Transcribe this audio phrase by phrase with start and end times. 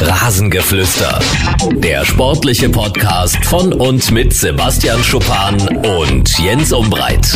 [0.00, 1.18] Rasengeflüster.
[1.76, 7.26] Der sportliche Podcast von und mit Sebastian Schuppan und Jens Umbreit.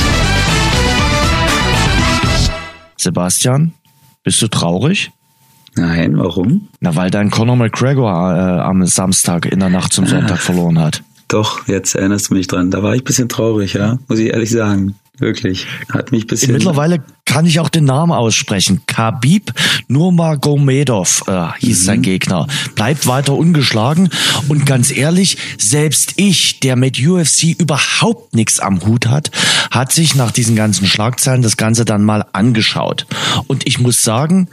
[2.98, 3.72] Sebastian,
[4.22, 5.10] bist du traurig?
[5.74, 6.68] Nein, warum?
[6.80, 10.78] Na, weil dein Conor McGregor äh, am Samstag in der Nacht zum Sonntag ah, verloren
[10.78, 11.02] hat.
[11.28, 12.70] Doch, jetzt erinnerst du mich dran.
[12.70, 14.96] Da war ich ein bisschen traurig, ja, muss ich ehrlich sagen.
[15.20, 15.66] Wirklich.
[15.92, 16.52] Hat mich bisschen.
[16.52, 18.82] Mittlerweile kann ich auch den Namen aussprechen.
[18.86, 19.52] Khabib
[19.86, 21.84] Nurmagomedov äh, hieß mhm.
[21.84, 22.46] sein Gegner.
[22.74, 24.08] Bleibt weiter ungeschlagen.
[24.48, 29.30] Und ganz ehrlich, selbst ich, der mit UFC überhaupt nichts am Hut hat,
[29.70, 33.06] hat sich nach diesen ganzen Schlagzeilen das Ganze dann mal angeschaut.
[33.46, 34.48] Und ich muss sagen,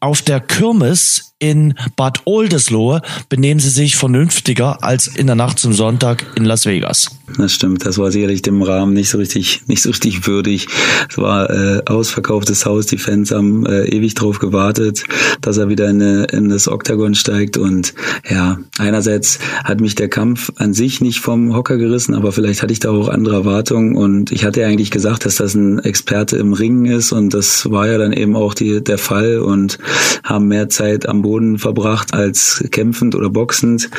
[0.00, 5.74] auf der Kirmes in Bad Oldesloe benehmen sie sich vernünftiger als in der Nacht zum
[5.74, 7.10] Sonntag in Las Vegas.
[7.36, 10.68] Das stimmt, das war sicherlich dem Rahmen nicht so richtig, nicht so richtig würdig.
[11.10, 15.04] Es war äh, ausverkauftes Haus, die Fans haben äh, ewig drauf gewartet,
[15.42, 17.94] dass er wieder in, eine, in das Oktagon steigt und
[18.28, 22.72] ja, einerseits hat mich der Kampf an sich nicht vom Hocker gerissen, aber vielleicht hatte
[22.72, 26.38] ich da auch andere Erwartungen und ich hatte ja eigentlich gesagt, dass das ein Experte
[26.38, 29.78] im Ringen ist und das war ja dann eben auch die, der Fall und
[30.22, 33.90] haben mehr Zeit am Boden Boden verbracht als kämpfend oder boxend.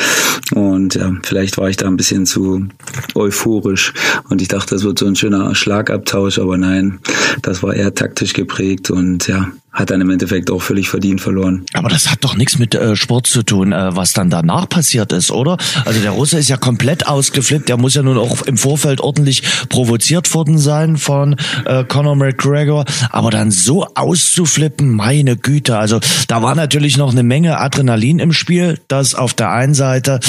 [0.54, 2.70] Und ja, vielleicht war ich da ein bisschen zu
[3.14, 3.94] euphorisch.
[4.30, 7.00] Und ich dachte, das wird so ein schöner Schlagabtausch, aber nein,
[7.42, 8.90] das war eher taktisch geprägt.
[8.90, 11.66] Und ja, hat dann im Endeffekt auch völlig verdient verloren.
[11.74, 15.12] Aber das hat doch nichts mit äh, Sport zu tun, äh, was dann danach passiert
[15.12, 15.58] ist, oder?
[15.84, 17.68] Also der Russe ist ja komplett ausgeflippt.
[17.68, 22.86] Der muss ja nun auch im Vorfeld ordentlich provoziert worden sein von äh, Conor McGregor.
[23.12, 25.78] Aber dann so auszuflippen, meine Güte.
[25.78, 28.80] Also da war natürlich noch eine Menge Adrenalin im Spiel.
[28.88, 30.22] Das auf der einen Seite.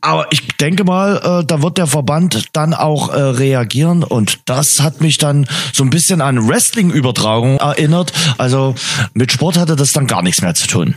[0.00, 4.80] Aber ich denke mal, äh, da wird der Verband dann auch äh, reagieren und das
[4.80, 8.12] hat mich dann so ein bisschen an Wrestling-Übertragung erinnert.
[8.38, 8.74] Also
[9.14, 10.94] mit Sport hatte das dann gar nichts mehr zu tun.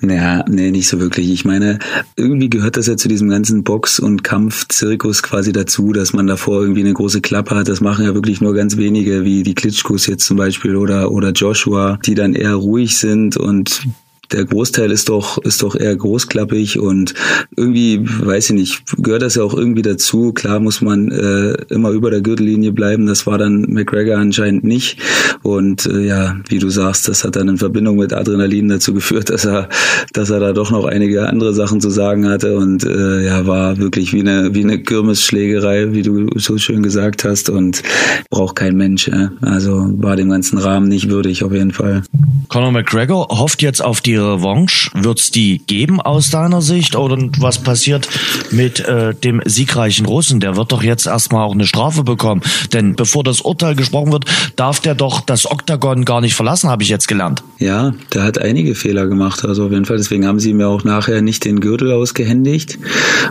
[0.00, 1.30] Naja, nee, nicht so wirklich.
[1.30, 1.78] Ich meine,
[2.16, 6.60] irgendwie gehört das ja zu diesem ganzen Box- und Kampfzirkus quasi dazu, dass man davor
[6.60, 7.68] irgendwie eine große Klappe hat.
[7.68, 11.32] Das machen ja wirklich nur ganz wenige, wie die Klitschkos jetzt zum Beispiel oder, oder
[11.32, 13.86] Joshua, die dann eher ruhig sind und
[14.32, 17.14] der Großteil ist doch, ist doch eher großklappig und
[17.56, 20.32] irgendwie, weiß ich nicht, gehört das ja auch irgendwie dazu.
[20.32, 23.06] Klar muss man äh, immer über der Gürtellinie bleiben.
[23.06, 24.98] Das war dann McGregor anscheinend nicht.
[25.42, 29.30] Und äh, ja, wie du sagst, das hat dann in Verbindung mit Adrenalin dazu geführt,
[29.30, 29.68] dass er,
[30.12, 33.78] dass er da doch noch einige andere Sachen zu sagen hatte und äh, ja, war
[33.78, 37.82] wirklich wie eine, wie eine Kirmesschlägerei, wie du so schön gesagt hast und
[38.30, 39.08] braucht kein Mensch.
[39.08, 39.28] Äh.
[39.40, 42.02] Also war dem ganzen Rahmen nicht würdig auf jeden Fall.
[42.48, 44.90] Conor McGregor hofft jetzt auf die Revanche.
[44.94, 46.96] Wird es die geben aus deiner Sicht?
[46.96, 48.08] Oder was passiert
[48.50, 50.40] mit äh, dem siegreichen Russen?
[50.40, 52.42] Der wird doch jetzt erstmal auch eine Strafe bekommen.
[52.72, 54.24] Denn bevor das Urteil gesprochen wird,
[54.56, 57.42] darf der doch das Oktagon gar nicht verlassen, habe ich jetzt gelernt.
[57.58, 59.44] Ja, der hat einige Fehler gemacht.
[59.44, 59.96] Also auf jeden Fall.
[59.96, 62.78] Deswegen haben sie mir auch nachher nicht den Gürtel ausgehändigt.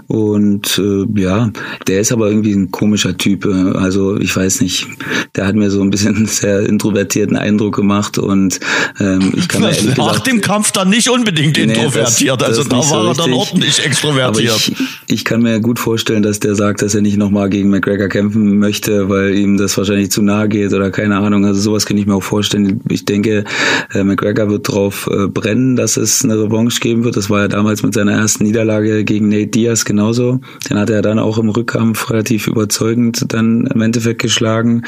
[0.07, 1.51] Und äh, ja,
[1.87, 3.45] der ist aber irgendwie ein komischer Typ.
[3.45, 4.87] Also ich weiß nicht.
[5.35, 8.59] Der hat mir so ein bisschen sehr introvertierten Eindruck gemacht und
[8.99, 12.39] ähm, ich kann mir ehrlich Nach gesagt, dem Kampf dann nicht unbedingt introvertiert.
[12.39, 14.55] Nee, das, das also da war so er dann ordentlich extrovertiert.
[14.55, 14.75] Ich,
[15.07, 18.57] ich, kann mir gut vorstellen, dass der sagt, dass er nicht nochmal gegen McGregor kämpfen
[18.57, 21.45] möchte, weil ihm das wahrscheinlich zu nahe geht oder keine Ahnung.
[21.45, 22.81] Also sowas kann ich mir auch vorstellen.
[22.89, 23.45] Ich denke,
[23.93, 27.17] äh, McGregor wird drauf äh, brennen, dass es eine Revanche geben wird.
[27.17, 30.39] Das war ja damals mit seiner ersten Niederlage gegen Nate Diaz genauso.
[30.69, 34.83] Den hat er dann auch im Rückkampf relativ überzeugend dann im Endeffekt geschlagen.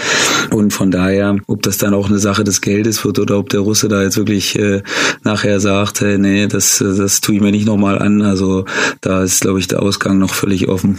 [0.51, 3.61] Und von daher, ob das dann auch eine Sache des Geldes wird oder ob der
[3.61, 4.81] Russe da jetzt wirklich äh,
[5.23, 8.23] nachher sagt, sagt, hey, nee, das, das tue ich mir nicht nochmal an.
[8.23, 8.65] Also
[9.01, 10.97] da ist, glaube ich, der Ausgang noch völlig offen.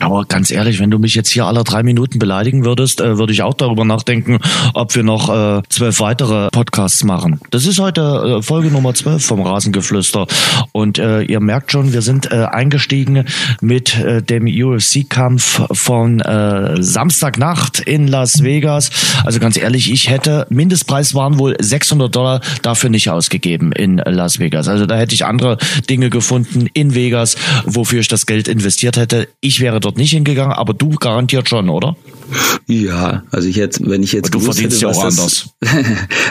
[0.00, 3.32] Aber ganz ehrlich, wenn du mich jetzt hier alle drei Minuten beleidigen würdest, äh, würde
[3.32, 4.38] ich auch darüber nachdenken,
[4.74, 7.40] ob wir noch äh, zwölf weitere Podcasts machen.
[7.50, 10.26] Das ist heute äh, Folge Nummer zwölf vom Rasengeflüster.
[10.72, 13.24] Und äh, ihr merkt schon, wir sind äh, eingestiegen
[13.60, 18.90] mit äh, dem UFC-Kampf von äh, Samstagnacht in Las Vegas.
[19.24, 24.38] Also ganz ehrlich, ich hätte, Mindestpreis waren wohl 600 Dollar dafür nicht ausgegeben in Las
[24.38, 24.68] Vegas.
[24.68, 25.58] Also da hätte ich andere
[25.88, 29.28] Dinge gefunden in Vegas, wofür ich das Geld investiert hätte.
[29.40, 31.96] Ich wäre dort nicht hingegangen, aber du garantiert schon, oder?
[32.66, 35.50] Ja, also ich hätte, wenn ich jetzt gewusst hätte, was das,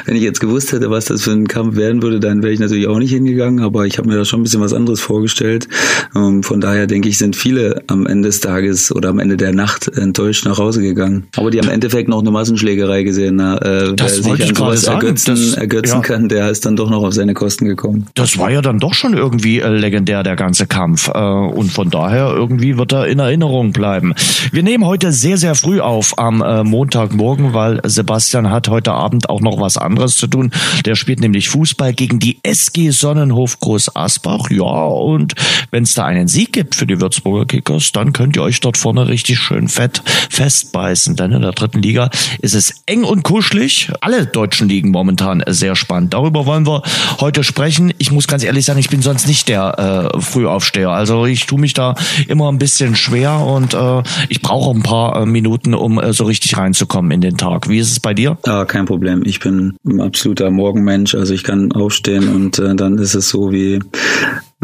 [0.05, 2.59] wenn ich jetzt gewusst hätte, was das für ein Kampf werden würde, dann wäre ich
[2.59, 5.67] natürlich auch nicht hingegangen, aber ich habe mir da schon ein bisschen was anderes vorgestellt.
[6.15, 9.53] Ähm, von daher denke ich, sind viele am Ende des Tages oder am Ende der
[9.53, 11.27] Nacht enttäuscht nach Hause gegangen.
[11.35, 13.35] Aber die haben im Endeffekt noch eine Massenschlägerei gesehen.
[13.35, 16.01] Na, äh, das wer sich an sowas ergötzen, das, ergötzen ja.
[16.01, 18.07] kann, der ist dann doch noch auf seine Kosten gekommen.
[18.15, 21.09] Das war ja dann doch schon irgendwie äh, legendär, der ganze Kampf.
[21.09, 24.13] Äh, und von daher irgendwie wird er in Erinnerung bleiben.
[24.51, 29.29] Wir nehmen heute sehr, sehr früh auf am äh, Montagmorgen, weil Sebastian hat heute Abend
[29.29, 30.51] auch noch was anderes zu tun.
[30.85, 34.49] Der spielt nämlich Fußball gegen die SG Sonnenhof Groß Asbach.
[34.51, 35.33] Ja, und
[35.71, 38.77] wenn es da einen Sieg gibt für die Würzburger Kickers, dann könnt ihr euch dort
[38.77, 41.15] vorne richtig schön fett festbeißen.
[41.15, 42.09] Denn in der dritten Liga
[42.41, 43.91] ist es eng und kuschelig.
[44.01, 46.13] Alle deutschen Ligen momentan sehr spannend.
[46.13, 46.83] Darüber wollen wir
[47.19, 47.93] heute sprechen.
[47.97, 50.91] Ich muss ganz ehrlich sagen, ich bin sonst nicht der äh, Frühaufsteher.
[50.91, 51.95] Also ich tue mich da
[52.27, 56.25] immer ein bisschen schwer und äh, ich brauche ein paar äh, Minuten, um äh, so
[56.25, 57.69] richtig reinzukommen in den Tag.
[57.69, 58.37] Wie ist es bei dir?
[58.45, 59.23] Ja, kein Problem.
[59.25, 61.15] Ich bin ein absoluter Morgenmensch.
[61.15, 63.79] Also ich kann aufstehen und äh, dann ist es so wie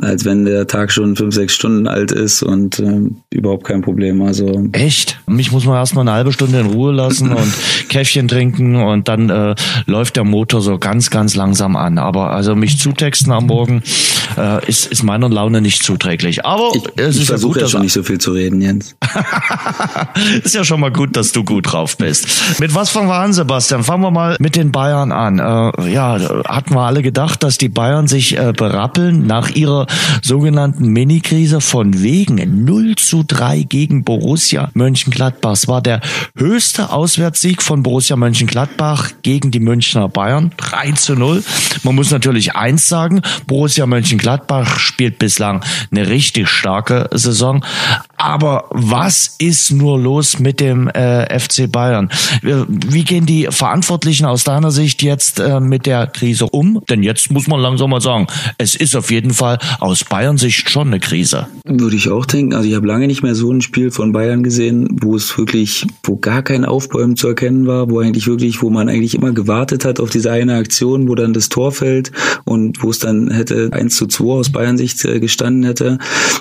[0.02, 4.22] als wenn der Tag schon fünf, sechs Stunden alt ist und äh, überhaupt kein Problem.
[4.22, 5.22] Also echt?
[5.26, 7.54] Mich muss man erstmal eine halbe Stunde in Ruhe lassen und
[7.90, 9.56] Käffchen trinken und dann äh,
[9.86, 11.98] läuft der Motor so ganz, ganz langsam an.
[11.98, 13.84] Aber also mich zutexten am Morgen
[14.38, 16.46] äh, ist, ist meiner Laune nicht zuträglich.
[16.46, 18.98] Aber ich, es ich ist ja gut, ja schon nicht so viel zu reden, Jens.
[20.44, 22.60] ist ja schon mal gut, dass du gut drauf bist.
[22.60, 23.86] Mit was fangen wir an, Sebastian?
[23.86, 25.40] Fangen wir mal mit den Bayern an.
[25.40, 29.85] Äh, ja, hatten wir alle gedacht, dass die Bayern sich äh, berappeln nach ihrer
[30.22, 35.54] sogenannten Mini-Krise von wegen 0 zu 3 gegen Borussia Mönchengladbach.
[35.54, 36.02] Es war der
[36.38, 40.52] höchste Auswärtssieg von Borussia Mönchengladbach gegen die Münchner Bayern.
[40.58, 41.44] 3 zu 0.
[41.84, 47.64] Man muss natürlich eins sagen, Borussia Mönchengladbach spielt bislang eine richtig starke Saison.
[48.18, 52.10] Aber was ist nur los mit dem äh, FC Bayern?
[52.42, 56.82] Wie gehen die Verantwortlichen aus deiner Sicht jetzt äh, mit der Krise um?
[56.90, 58.28] Denn jetzt muss man langsam mal sagen,
[58.58, 61.48] es ist auf jeden Fall aus Bayern Sicht schon eine Krise.
[61.66, 62.54] Würde ich auch denken.
[62.54, 65.86] Also ich habe lange nicht mehr so ein Spiel von Bayern gesehen, wo es wirklich,
[66.04, 69.86] wo gar kein Aufbäumen zu erkennen war, wo eigentlich wirklich, wo man eigentlich immer gewartet
[69.86, 72.12] hat auf diese eine Aktion, wo dann das Tor fällt
[72.46, 75.98] und wo es dann hätte 1 zu 2 aus Bayern Sicht äh, gestanden hätte.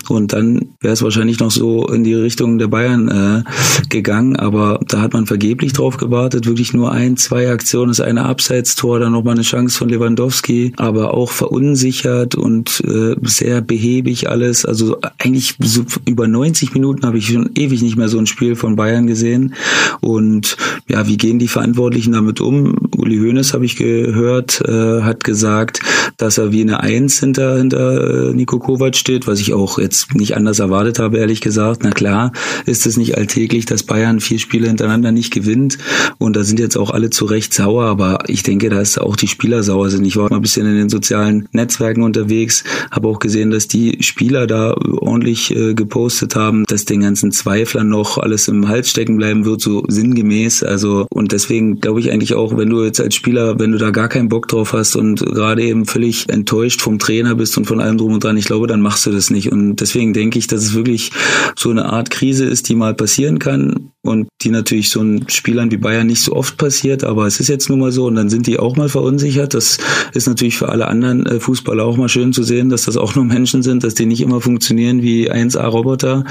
[0.09, 3.43] Und dann wäre es wahrscheinlich noch so in die Richtung der Bayern äh,
[3.88, 6.46] gegangen, aber da hat man vergeblich drauf gewartet.
[6.46, 11.14] Wirklich nur ein, zwei Aktionen, das eine Abseitstor, dann nochmal eine Chance von Lewandowski, aber
[11.14, 14.64] auch verunsichert und äh, sehr behäbig alles.
[14.64, 18.56] Also eigentlich so über 90 Minuten habe ich schon ewig nicht mehr so ein Spiel
[18.56, 19.55] von Bayern gesehen.
[20.00, 20.56] Und
[20.88, 22.76] ja, wie gehen die Verantwortlichen damit um?
[23.05, 25.81] Uli Hoeneß habe ich gehört, äh, hat gesagt,
[26.17, 30.15] dass er wie eine Eins hinter, hinter äh, Nico Kovac steht, was ich auch jetzt
[30.15, 31.83] nicht anders erwartet habe, ehrlich gesagt.
[31.85, 32.33] Na klar,
[32.65, 35.77] ist es nicht alltäglich, dass Bayern vier Spiele hintereinander nicht gewinnt.
[36.17, 39.29] Und da sind jetzt auch alle zu Recht sauer, aber ich denke, dass auch die
[39.29, 40.07] Spieler sauer sind.
[40.07, 43.99] Ich war mal ein bisschen in den sozialen Netzwerken unterwegs, habe auch gesehen, dass die
[44.00, 49.19] Spieler da ordentlich äh, gepostet haben, dass den ganzen Zweiflern noch alles im Hals stecken
[49.19, 50.62] bleiben wird, so sinngemäß.
[50.62, 53.91] Also und deswegen glaube ich eigentlich auch, wenn du jetzt als Spieler, wenn du da
[53.91, 57.81] gar keinen Bock drauf hast und gerade eben völlig enttäuscht vom Trainer bist und von
[57.81, 59.50] allem drum und dran, ich glaube, dann machst du das nicht.
[59.50, 61.11] Und deswegen denke ich, dass es wirklich
[61.56, 65.71] so eine Art Krise ist, die mal passieren kann und die natürlich so ein Spielern
[65.71, 68.29] wie Bayern nicht so oft passiert, aber es ist jetzt nun mal so und dann
[68.29, 69.55] sind die auch mal verunsichert.
[69.55, 69.79] Das
[70.12, 73.15] ist natürlich für alle anderen äh, Fußballer auch mal schön zu sehen, dass das auch
[73.15, 76.25] nur Menschen sind, dass die nicht immer funktionieren wie 1A-Roboter.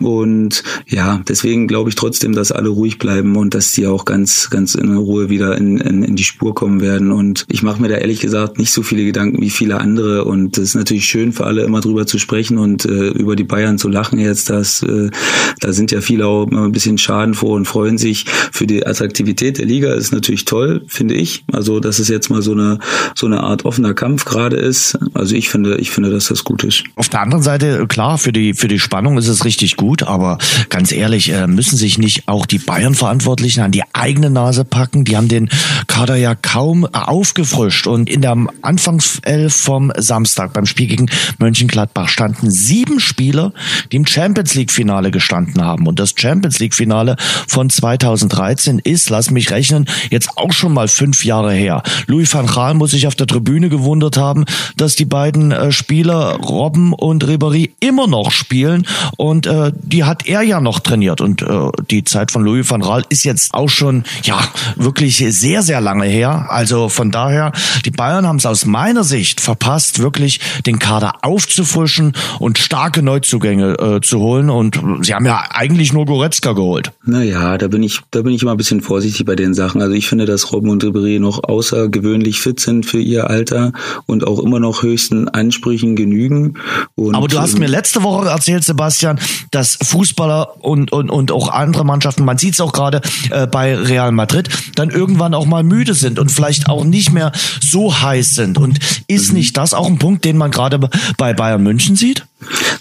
[0.00, 4.50] Und ja, deswegen glaube ich trotzdem, dass alle ruhig bleiben und dass die auch ganz,
[4.50, 7.10] ganz in Ruhe wieder in, in, in die Spur kommen werden.
[7.10, 10.24] Und ich mache mir da ehrlich gesagt nicht so viele Gedanken wie viele andere.
[10.24, 13.44] Und es ist natürlich schön für alle immer drüber zu sprechen und äh, über die
[13.44, 14.50] Bayern zu lachen jetzt.
[14.50, 15.10] Dass, äh,
[15.60, 19.58] da sind ja viele auch immer ein bisschen schadenfroh und freuen sich für die Attraktivität
[19.58, 19.92] der Liga.
[19.92, 21.44] ist natürlich toll, finde ich.
[21.52, 22.78] Also, dass es jetzt mal so eine,
[23.14, 24.98] so eine Art offener Kampf gerade ist.
[25.14, 26.84] Also ich finde, ich finde, dass das gut ist.
[26.96, 30.38] Auf der anderen Seite, klar, für die, für die Spannung ist es richtig gut, aber
[30.70, 35.04] ganz ehrlich, äh, müssen sich nicht auch die Bayern-Verantwortlichen an die eigene Nase packen?
[35.04, 35.48] Die haben den
[35.86, 41.06] Kader ja kaum aufgefrischt und in der Anfangself vom Samstag beim Spiel gegen
[41.38, 43.52] Mönchengladbach standen sieben Spieler,
[43.90, 45.86] die im Champions League-Finale gestanden haben.
[45.86, 47.16] Und das Champions League-Finale
[47.46, 51.82] von 2013 ist, lass mich rechnen, jetzt auch schon mal fünf Jahre her.
[52.06, 54.44] Louis van Gaal muss sich auf der Tribüne gewundert haben,
[54.76, 60.26] dass die beiden äh, Spieler Robben und Ribéry immer noch spielen und äh, die hat
[60.26, 63.68] er ja noch trainiert und äh, die Zeit von Louis van Gaal ist jetzt auch
[63.68, 64.38] schon ja
[64.76, 66.46] wirklich sehr sehr lange her.
[66.50, 67.52] Also von daher
[67.84, 73.74] die Bayern haben es aus meiner Sicht verpasst, wirklich den Kader aufzufrischen und starke Neuzugänge
[73.78, 76.67] äh, zu holen und sie haben ja eigentlich nur Goretzka geholt.
[77.04, 79.80] Naja, da bin ich da bin ich immer ein bisschen vorsichtig bei den Sachen.
[79.80, 83.72] Also ich finde, dass Robben und Ribéry noch außergewöhnlich fit sind für ihr Alter
[84.06, 86.54] und auch immer noch höchsten Ansprüchen genügen.
[86.94, 89.18] Und Aber du hast mir letzte Woche erzählt, Sebastian,
[89.50, 93.76] dass Fußballer und, und, und auch andere Mannschaften, man sieht es auch gerade äh, bei
[93.76, 98.34] Real Madrid, dann irgendwann auch mal müde sind und vielleicht auch nicht mehr so heiß
[98.34, 98.58] sind.
[98.58, 99.38] Und ist mhm.
[99.38, 100.78] nicht das auch ein Punkt, den man gerade
[101.16, 102.26] bei Bayern München sieht?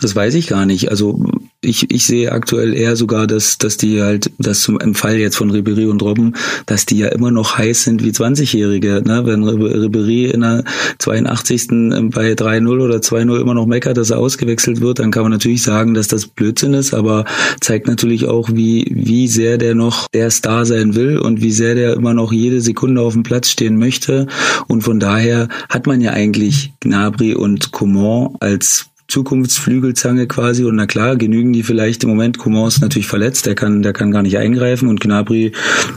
[0.01, 0.89] Das weiß ich gar nicht.
[0.89, 1.23] Also
[1.61, 5.37] ich, ich sehe aktuell eher sogar, dass, dass die halt, dass zum, im Fall jetzt
[5.37, 6.35] von Ribery und Robben,
[6.67, 9.01] dass die ja immer noch heiß sind wie 20-Jährige.
[9.03, 9.25] Ne?
[9.25, 10.63] Wenn Ribery in der
[10.99, 11.67] 82.
[12.11, 15.63] bei 3-0 oder 2-0 immer noch meckert, dass er ausgewechselt wird, dann kann man natürlich
[15.63, 17.25] sagen, dass das Blödsinn ist, aber
[17.59, 21.73] zeigt natürlich auch, wie, wie sehr der noch der Star sein will und wie sehr
[21.73, 24.27] der immer noch jede Sekunde auf dem Platz stehen möchte.
[24.67, 30.65] Und von daher hat man ja eigentlich Gnabry und Coman als Zukunftsflügelzange quasi.
[30.65, 32.37] Und na klar, genügen die vielleicht im Moment.
[32.37, 35.53] Coman ist natürlich verletzt, der kann, der kann gar nicht eingreifen und Gnabry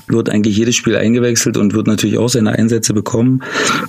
[0.06, 3.42] wird eigentlich jedes Spiel eingewechselt und wird natürlich auch seine Einsätze bekommen.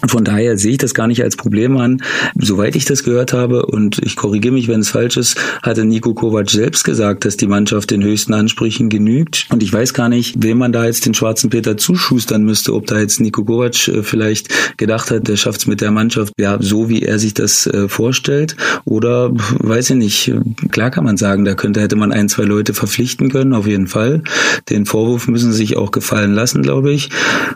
[0.07, 2.01] Von daher sehe ich das gar nicht als Problem an.
[2.39, 6.13] Soweit ich das gehört habe, und ich korrigiere mich, wenn es falsch ist, hatte Nico
[6.13, 9.47] Kovac selbst gesagt, dass die Mannschaft den höchsten Ansprüchen genügt.
[9.49, 12.87] Und ich weiß gar nicht, wem man da jetzt den schwarzen Peter zuschustern müsste, ob
[12.87, 16.57] da jetzt Nico Kovac äh, vielleicht gedacht hat, der schafft es mit der Mannschaft ja
[16.59, 20.33] so, wie er sich das äh, vorstellt, oder oder weiß ich nicht.
[20.71, 23.87] Klar kann man sagen, da könnte hätte man ein, zwei Leute verpflichten können, auf jeden
[23.87, 24.23] Fall.
[24.69, 27.09] Den Vorwurf müssen sie sich auch gefallen lassen, glaube ich.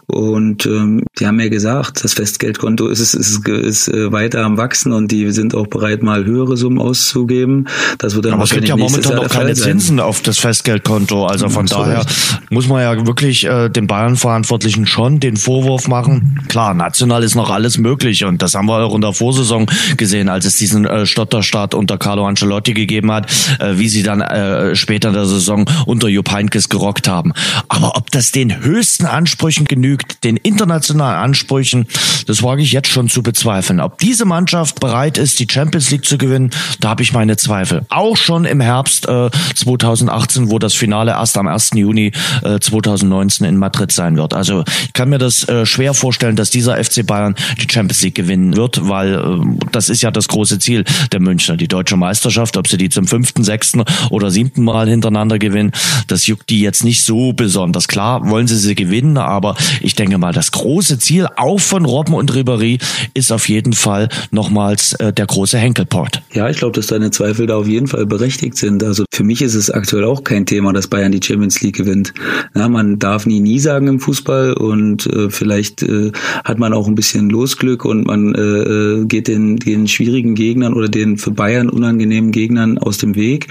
[0.08, 4.58] Und ähm, die haben ja gesagt, das Festgeldkonto ist, ist, ist, ist äh, weiter am
[4.58, 7.68] wachsen und die sind auch bereit, mal höhere Summen auszugeben.
[7.98, 11.26] Das wird dann Aber es gibt ja momentan noch keine Zinsen auf das Festgeldkonto.
[11.26, 12.06] Also von ja, daher
[12.50, 16.40] muss man ja wirklich äh, den Bayern-Verantwortlichen schon den Vorwurf machen.
[16.50, 20.30] Klar, national ist noch alles möglich und das haben wir auch in der Vorsaison gesehen,
[20.30, 24.22] als es diesen äh, Stotter Start unter Carlo Ancelotti gegeben hat, äh, wie sie dann
[24.22, 27.34] äh, später in der Saison unter Jupp Heynckes gerockt haben.
[27.70, 31.88] Aber ob das den höchsten Ansprüchen genügt, den internationalen Ansprüchen,
[32.28, 33.80] das wage ich jetzt schon zu bezweifeln.
[33.80, 37.86] Ob diese Mannschaft bereit ist, die Champions League zu gewinnen, da habe ich meine Zweifel.
[37.90, 41.72] Auch schon im Herbst äh, 2018, wo das Finale erst am 1.
[41.75, 42.12] Juni
[42.44, 44.34] äh, 2019 in Madrid sein wird.
[44.34, 48.16] Also ich kann mir das äh, schwer vorstellen, dass dieser FC Bayern die Champions League
[48.16, 51.58] gewinnen wird, weil äh, das ist ja das große Ziel der München Münchner.
[51.58, 55.72] Die deutsche Meisterschaft, ob sie die zum fünften, sechsten oder siebten Mal hintereinander gewinnen,
[56.08, 57.89] das juckt die jetzt nicht so besonders.
[57.89, 62.13] Klar wollen sie sie gewinnen, aber ich denke mal, das große Ziel auch von Robben
[62.13, 62.82] und Ribéry
[63.13, 66.22] ist auf jeden Fall nochmals äh, der große Henkelport.
[66.34, 68.82] Ja, ich glaube, dass deine Zweifel da auf jeden Fall berechtigt sind.
[68.82, 72.13] Also für mich ist es aktuell auch kein Thema, dass Bayern die Champions League gewinnt.
[72.56, 76.13] Ja, man darf nie nie sagen im Fußball und äh, vielleicht äh,
[76.46, 80.74] hat man auch ein bisschen Losglück und man äh, äh geht den, den schwierigen Gegnern
[80.74, 83.48] oder den für Bayern unangenehmen Gegnern aus dem Weg.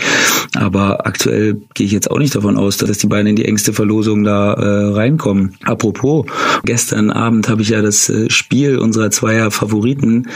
[0.54, 3.72] Aber aktuell gehe ich jetzt auch nicht davon aus, dass die Bayern in die engste
[3.72, 5.56] Verlosung da äh, reinkommen.
[5.64, 6.26] Apropos,
[6.64, 10.28] gestern Abend habe ich ja das äh, Spiel unserer zweier Favoriten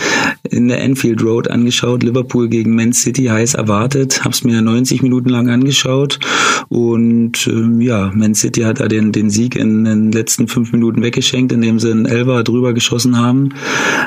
[0.50, 2.02] in der Enfield Road angeschaut.
[2.02, 4.24] Liverpool gegen Man City heiß erwartet.
[4.24, 6.18] Habe es mir 90 Minuten lang angeschaut
[6.68, 11.02] und ähm, ja, Man City hat da den, den Sieg in den letzten fünf Minuten
[11.02, 13.50] weggeschenkt, indem sie einen Elfer drüber geschossen haben.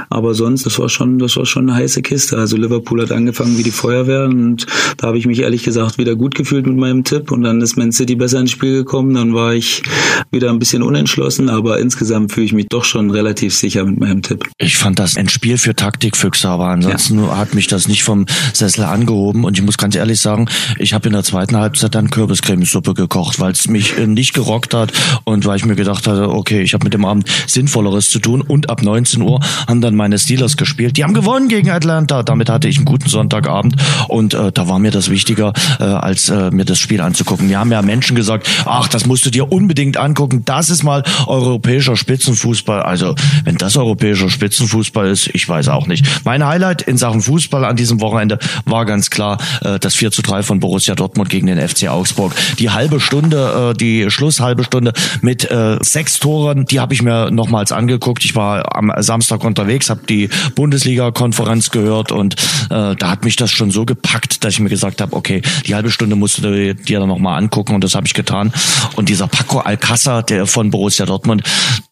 [0.09, 2.37] Aber sonst, das war schon, das war schon eine heiße Kiste.
[2.37, 4.65] Also Liverpool hat angefangen wie die Feuerwehr und
[4.97, 7.77] da habe ich mich ehrlich gesagt wieder gut gefühlt mit meinem Tipp und dann ist
[7.77, 9.83] Man City besser ins Spiel gekommen, dann war ich
[10.31, 14.21] wieder ein bisschen unentschlossen, aber insgesamt fühle ich mich doch schon relativ sicher mit meinem
[14.21, 14.49] Tipp.
[14.57, 17.37] Ich fand das ein Spiel für Taktikfüchse, aber ansonsten ja.
[17.37, 20.47] hat mich das nicht vom Sessel angehoben und ich muss ganz ehrlich sagen,
[20.79, 24.73] ich habe in der zweiten Halbzeit dann Kürbiscremesuppe gekocht, weil es mich äh, nicht gerockt
[24.73, 24.93] hat
[25.25, 28.41] und weil ich mir gedacht hatte, okay, ich habe mit dem Abend Sinnvolleres zu tun
[28.41, 30.97] und ab 19 Uhr haben dann meine Steelers gespielt.
[30.97, 33.75] Die haben gewonnen gegen Atlanta, damit hatte ich einen guten Sonntagabend
[34.07, 37.49] und äh, da war mir das wichtiger, äh, als äh, mir das Spiel anzugucken.
[37.49, 41.03] Wir haben ja Menschen gesagt, ach, das musst du dir unbedingt angucken, das ist mal
[41.27, 42.81] europäischer Spitzenfußball.
[42.81, 46.05] Also, wenn das europäischer Spitzenfußball ist, ich weiß auch nicht.
[46.25, 50.21] Mein Highlight in Sachen Fußball an diesem Wochenende war ganz klar äh, das 4 zu
[50.21, 52.33] 3 von Borussia Dortmund gegen den FC Augsburg.
[52.59, 57.31] Die halbe Stunde, äh, die Schlusshalbe Stunde mit äh, sechs Toren, die habe ich mir
[57.31, 58.23] nochmals angeguckt.
[58.25, 62.35] Ich war am Samstag unterwegs, habe die Bundesliga-Konferenz gehört und
[62.69, 65.73] äh, da hat mich das schon so gepackt, dass ich mir gesagt habe, okay, die
[65.73, 68.53] halbe Stunde musst du dir dann nochmal angucken und das habe ich getan.
[68.95, 71.41] Und dieser Paco Alcázar, der von Borussia Dortmund,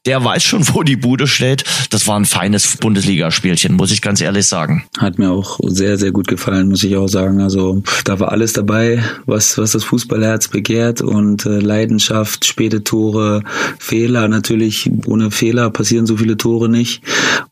[0.05, 1.63] der weiß schon, wo die Bude steht.
[1.89, 4.83] Das war ein feines Bundesligaspielchen, muss ich ganz ehrlich sagen.
[4.99, 7.41] Hat mir auch sehr, sehr gut gefallen, muss ich auch sagen.
[7.41, 13.43] Also da war alles dabei, was, was das Fußballherz begehrt und äh, Leidenschaft, späte Tore,
[13.79, 14.27] Fehler.
[14.27, 17.01] Natürlich, ohne Fehler passieren so viele Tore nicht.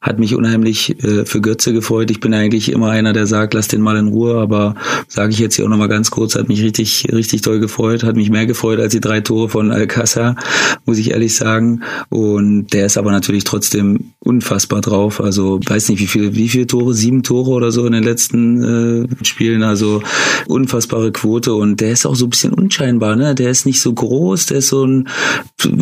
[0.08, 2.10] Hat mich unheimlich äh, für Götze gefreut.
[2.12, 4.76] Ich bin eigentlich immer einer, der sagt, lass den mal in Ruhe, aber
[5.10, 8.16] sage ich jetzt hier auch nochmal ganz kurz, hat mich richtig, richtig toll gefreut, hat
[8.16, 10.38] mich mehr gefreut als die drei Tore von Alcázar,
[10.86, 11.82] muss ich ehrlich sagen.
[12.08, 15.20] Und der ist aber natürlich trotzdem unfassbar drauf.
[15.20, 18.64] Also weiß nicht, wie viele, wie viele Tore, sieben Tore oder so in den letzten
[18.64, 19.64] äh, Spielen.
[19.64, 20.02] Also
[20.48, 23.36] unfassbare Quote und der ist auch so ein bisschen unscheinbar, ne?
[23.36, 25.08] Der ist nicht so groß, der ist so ein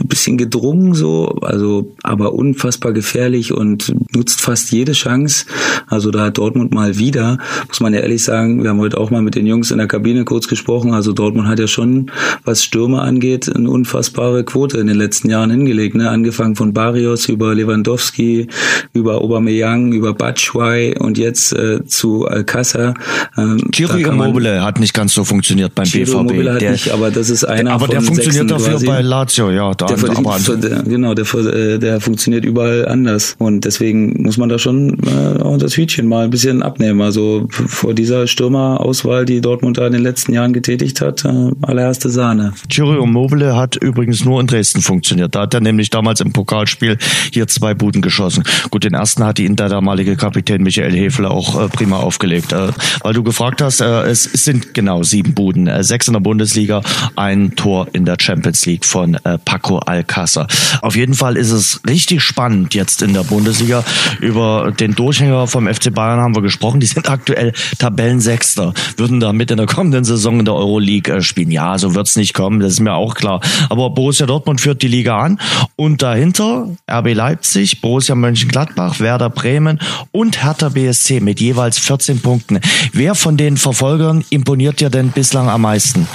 [0.08, 5.46] bisschen gedrungen so, also aber unfassbar gefährlich und nutzt fast jede Chance.
[5.88, 9.12] Also da hat Dortmund mal wieder, muss man ja ehrlich sagen, wir haben heute auch
[9.12, 10.94] mal mit den Jungs in der Kabine kurz gesprochen.
[10.94, 12.12] Also Dortmund hat ja schon,
[12.44, 15.96] was Stürme angeht, eine unfassbare Quote in den letzten Jahren hingelegt.
[15.96, 16.10] Ne?
[16.10, 18.48] Angefangen von Barrios über Lewandowski,
[18.94, 22.96] über Aubameyang, über Batshuayi und jetzt äh, zu Alcázar.
[23.38, 26.32] Ähm, Chiro Immobile hat nicht ganz so funktioniert beim Chiro BVB.
[26.32, 28.86] Immobile hat der, nicht, aber das ist einer aber von der funktioniert dafür quasi.
[28.86, 29.74] bei Lazio, ja.
[29.74, 34.50] Da der, aber der, genau, der, äh, der funktioniert überall anders und deswegen muss man
[34.50, 37.02] da schon äh, auch das Hütchen mal ein bisschen abnehmen.
[37.02, 42.10] Also vor dieser Stürmerauswahl, die Dortmund da in den letzten Jahren getätigt hat, äh, allererste
[42.10, 42.54] Sahne.
[42.70, 45.36] Chiro Immobile hat übrigens nur in Dresden funktioniert.
[45.36, 46.98] Da hat er nämlich damals im Pokalspiel
[47.32, 48.44] hier zwei Buden geschossen.
[48.72, 52.52] Gut, den ersten hat ihn der damalige Kapitän Michael Hefler auch äh, prima aufgelegt.
[52.52, 52.70] Äh,
[53.02, 56.82] weil du gefragt hast, äh, es sind genau sieben Buden, äh, sechs in der Bundesliga,
[57.16, 60.48] ein Tor in der Champions League von äh, Paco Alcázar.
[60.82, 63.84] Auf jeden Fall ist es richtig spannend jetzt in der Bundesliga.
[64.20, 66.80] Über den Durchhänger vom FC Bayern haben wir gesprochen.
[66.80, 71.52] Die sind aktuell Tabellensechster, würden damit in der kommenden Saison in der Euroleague äh, spielen.
[71.52, 73.42] Ja, so wird's nicht kommen, das ist mir auch klar.
[73.70, 75.40] Aber Borussia Dortmund führt die Liga an
[75.76, 79.80] und dahinter RB Leipzig, Borussia Mönchengladbach, Werder Bremen
[80.12, 82.60] und Hertha BSC mit jeweils 14 Punkten.
[82.94, 86.08] Wer von den Verfolgern imponiert dir denn bislang am meisten?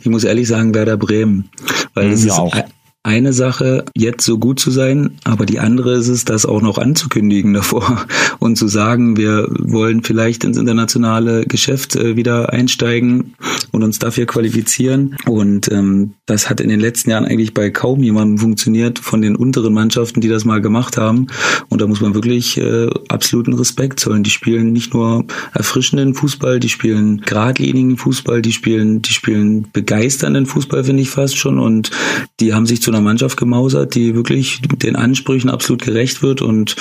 [0.00, 1.48] Ich muss ehrlich sagen, Werder Bremen.
[1.94, 2.54] Weil es ja, ist auch
[3.02, 6.76] eine Sache, jetzt so gut zu sein, aber die andere ist es, das auch noch
[6.76, 8.06] anzukündigen davor
[8.38, 13.34] und zu sagen, wir wollen vielleicht ins internationale Geschäft äh, wieder einsteigen
[13.72, 15.16] und uns dafür qualifizieren.
[15.26, 19.34] Und ähm, das hat in den letzten Jahren eigentlich bei kaum jemandem funktioniert von den
[19.36, 21.28] unteren Mannschaften, die das mal gemacht haben.
[21.68, 24.24] Und da muss man wirklich äh, absoluten Respekt zollen.
[24.24, 30.46] Die spielen nicht nur erfrischenden Fußball, die spielen geradlinigen Fußball, die spielen, die spielen begeisternden
[30.46, 31.58] Fußball, finde ich fast schon.
[31.58, 31.90] Und
[32.40, 36.74] die haben sich zu einer Mannschaft gemausert, die wirklich den Ansprüchen absolut gerecht wird und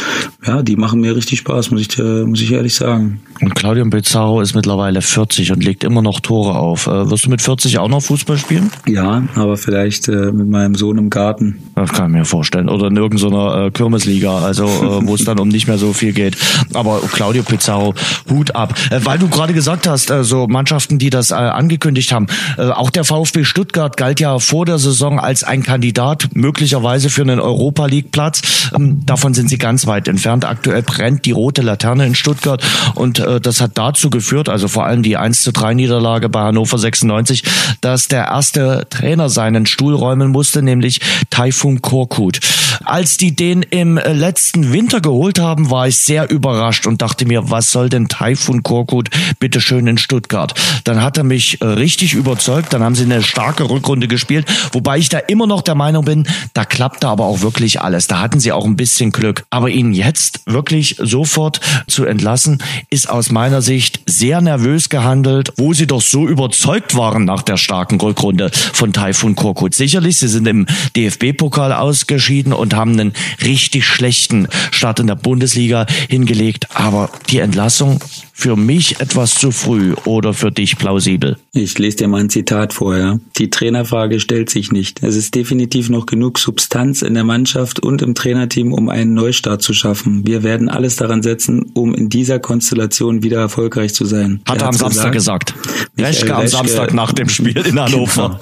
[0.45, 3.19] ja, die machen mir richtig Spaß, muss ich, muss ich ehrlich sagen.
[3.41, 6.87] Und Claudio Pizarro ist mittlerweile 40 und legt immer noch Tore auf.
[6.87, 8.69] Äh, wirst du mit 40 auch noch Fußball spielen?
[8.85, 11.59] Ja, aber vielleicht äh, mit meinem Sohn im Garten.
[11.75, 12.67] Das kann ich mir vorstellen.
[12.67, 16.11] Oder in irgendeiner äh, Kirmesliga, also äh, wo es dann um nicht mehr so viel
[16.11, 16.35] geht.
[16.73, 17.93] Aber Claudio Pizarro,
[18.29, 18.73] Hut ab.
[18.89, 22.27] Äh, weil du gerade gesagt hast, äh, so Mannschaften, die das äh, angekündigt haben.
[22.57, 27.23] Auch der VfB Stuttgart galt ja vor der Saison als ein Kandidat Kandidat möglicherweise für
[27.23, 28.41] einen Europa League Platz.
[28.73, 30.45] Ähm, davon sind sie ganz weit entfernt.
[30.45, 32.63] Aktuell brennt die rote Laterne in Stuttgart
[32.95, 36.39] und äh, das hat dazu geführt, also vor allem die 1 zu 3 Niederlage bei
[36.39, 37.43] Hannover 96,
[37.81, 42.39] dass der erste Trainer seinen Stuhl räumen musste, nämlich Taifun Korkut.
[42.85, 47.49] Als die den im letzten Winter geholt haben, war ich sehr überrascht und dachte mir,
[47.49, 49.09] was soll denn Taifun Korkut
[49.39, 50.53] bitte schön in Stuttgart?
[50.85, 54.97] Dann hat er mich äh, richtig überzeugt, dann haben sie eine starke Rückrunde gespielt, wobei
[54.97, 58.05] ich da immer noch der Meinung Meinung bin, da klappte aber auch wirklich alles.
[58.05, 59.43] Da hatten sie auch ein bisschen Glück.
[59.49, 65.73] Aber ihn jetzt wirklich sofort zu entlassen, ist aus meiner Sicht sehr nervös gehandelt, wo
[65.73, 69.73] sie doch so überzeugt waren nach der starken Rückrunde von Taifun Korkut.
[69.73, 75.87] Sicherlich, sie sind im DFB-Pokal ausgeschieden und haben einen richtig schlechten Start in der Bundesliga
[76.07, 76.67] hingelegt.
[76.75, 77.99] Aber die Entlassung
[78.39, 81.35] für mich etwas zu früh oder für dich plausibel?
[81.51, 83.19] Ich lese dir mal ein Zitat vorher.
[83.37, 85.03] Die Trainerfrage stellt sich nicht.
[85.03, 89.61] Es ist definitiv noch genug Substanz in der Mannschaft und im Trainerteam, um einen Neustart
[89.61, 90.25] zu schaffen.
[90.25, 94.39] Wir werden alles daran setzen, um in dieser Konstellation wieder erfolgreich zu sein.
[94.47, 95.53] Hat er am Samstag gesagt.
[95.97, 98.39] Reschke am Samstag nach dem Spiel in Hannover.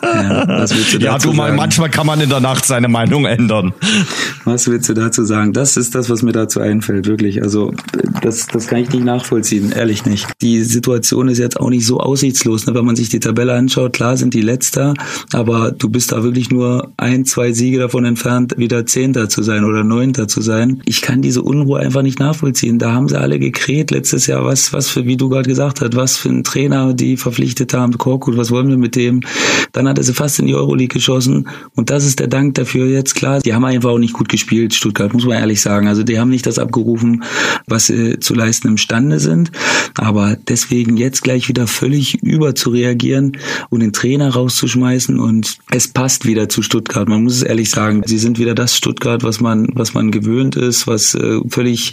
[0.00, 0.46] Genau.
[0.46, 3.74] Ja, du ja, du mal, manchmal kann man in der Nacht seine Meinung ändern.
[4.44, 5.52] Was willst du dazu sagen?
[5.52, 7.42] Das ist das, was mir dazu einfällt, wirklich.
[7.42, 7.74] Also,
[8.22, 10.28] das, das kann ich nicht nach nachvollziehen, ehrlich nicht.
[10.40, 12.66] Die Situation ist jetzt auch nicht so aussichtslos.
[12.66, 12.74] Ne?
[12.74, 14.94] Wenn man sich die Tabelle anschaut, klar sind die Letzter,
[15.32, 19.64] aber du bist da wirklich nur ein, zwei Siege davon entfernt, wieder Zehnter zu sein
[19.64, 20.80] oder Neunter zu sein.
[20.86, 22.78] Ich kann diese Unruhe einfach nicht nachvollziehen.
[22.78, 25.96] Da haben sie alle gekräht letztes Jahr, was, was für, wie du gerade gesagt hast,
[25.96, 29.22] was für ein Trainer die verpflichtet haben, Korkut, was wollen wir mit dem?
[29.72, 32.86] Dann hat er sie fast in die Euroleague geschossen und das ist der Dank dafür
[32.86, 33.40] jetzt, klar.
[33.40, 35.88] Die haben einfach auch nicht gut gespielt, Stuttgart, muss man ehrlich sagen.
[35.88, 37.24] Also die haben nicht das abgerufen,
[37.66, 39.52] was sie zu leisten imstande Szene sind.
[39.94, 43.32] Aber deswegen jetzt gleich wieder völlig über zu reagieren
[43.70, 47.08] und den Trainer rauszuschmeißen und es passt wieder zu Stuttgart.
[47.08, 48.02] Man muss es ehrlich sagen.
[48.04, 51.92] Sie sind wieder das Stuttgart, was man, was man gewöhnt ist, was äh, völlig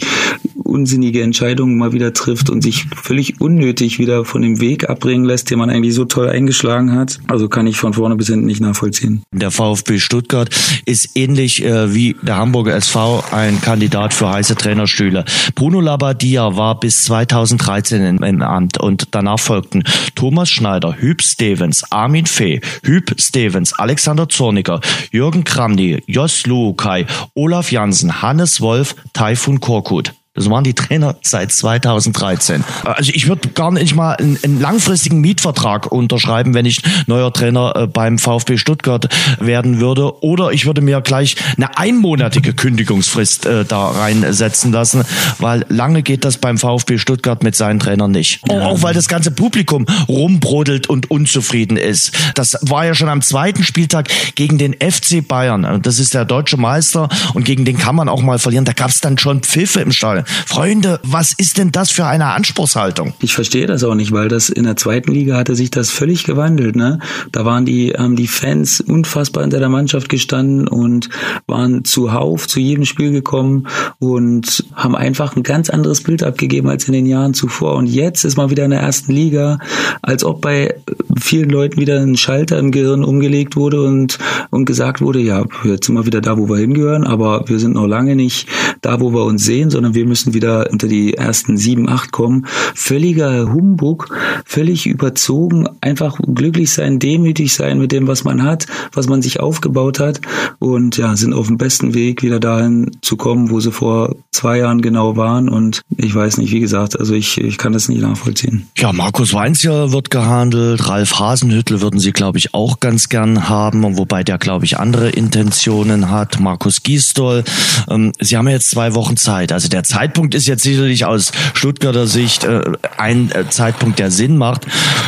[0.74, 5.50] unsinnige Entscheidungen mal wieder trifft und sich völlig unnötig wieder von dem Weg abbringen lässt,
[5.50, 7.20] den man eigentlich so toll eingeschlagen hat.
[7.28, 9.22] Also kann ich von vorne bis hinten nicht nachvollziehen.
[9.32, 10.50] Der VfB Stuttgart
[10.84, 15.24] ist ähnlich äh, wie der Hamburger SV ein Kandidat für heiße Trainerstühle.
[15.54, 19.84] Bruno Labbadia war bis 2013 im Amt und danach folgten
[20.16, 24.80] Thomas Schneider, Hüb Stevens, Armin Fee, Hüb Stevens, Alexander Zorniger,
[25.12, 30.12] Jürgen Kramny, Jos Luukai, Olaf Jansen, Hannes Wolf, Taifun Korkut.
[30.36, 32.64] Das waren die Trainer seit 2013.
[32.82, 37.76] Also ich würde gar nicht mal einen, einen, langfristigen Mietvertrag unterschreiben, wenn ich neuer Trainer
[37.76, 40.24] äh, beim VfB Stuttgart werden würde.
[40.24, 45.04] Oder ich würde mir gleich eine einmonatige Kündigungsfrist äh, da reinsetzen lassen,
[45.38, 48.40] weil lange geht das beim VfB Stuttgart mit seinen Trainern nicht.
[48.48, 48.62] Ja.
[48.62, 52.10] Auch weil das ganze Publikum rumbrodelt und unzufrieden ist.
[52.34, 55.80] Das war ja schon am zweiten Spieltag gegen den FC Bayern.
[55.82, 58.64] Das ist der deutsche Meister und gegen den kann man auch mal verlieren.
[58.64, 60.23] Da gab es dann schon Pfiffe im Stadion.
[60.24, 63.14] Freunde, was ist denn das für eine Anspruchshaltung?
[63.20, 66.24] Ich verstehe das auch nicht, weil das in der zweiten Liga hatte sich das völlig
[66.24, 66.76] gewandelt.
[66.76, 66.98] Ne?
[67.32, 71.08] Da waren die, haben die Fans unfassbar hinter der Mannschaft gestanden und
[71.46, 73.66] waren zuhauf zu jedem Spiel gekommen
[73.98, 77.74] und haben einfach ein ganz anderes Bild abgegeben als in den Jahren zuvor.
[77.74, 79.58] Und jetzt ist man wieder in der ersten Liga,
[80.02, 80.74] als ob bei
[81.18, 84.18] vielen Leuten wieder ein Schalter im Gehirn umgelegt wurde und,
[84.50, 87.74] und gesagt wurde, ja, jetzt sind wir wieder da, wo wir hingehören, aber wir sind
[87.74, 88.48] noch lange nicht
[88.80, 92.46] da, wo wir uns sehen, sondern wir müssen wieder unter die ersten sieben, acht kommen.
[92.76, 99.08] Völliger Humbug, völlig überzogen, einfach glücklich sein, demütig sein mit dem, was man hat, was
[99.08, 100.20] man sich aufgebaut hat
[100.60, 104.58] und ja, sind auf dem besten Weg, wieder dahin zu kommen, wo sie vor zwei
[104.58, 108.02] Jahren genau waren und ich weiß nicht, wie gesagt, also ich, ich kann das nicht
[108.02, 108.68] nachvollziehen.
[108.76, 113.98] Ja, Markus Weinzier wird gehandelt, Ralf Hasenhüttel würden sie, glaube ich, auch ganz gern haben,
[113.98, 116.38] wobei der, glaube ich, andere Intentionen hat.
[116.38, 117.42] Markus Giestol,
[117.90, 121.32] ähm, sie haben jetzt zwei Wochen Zeit, also der Zeit Zeitpunkt ist jetzt sicherlich aus
[121.54, 122.60] Stuttgarter Sicht äh,
[122.98, 124.66] ein äh, Zeitpunkt, der Sinn macht.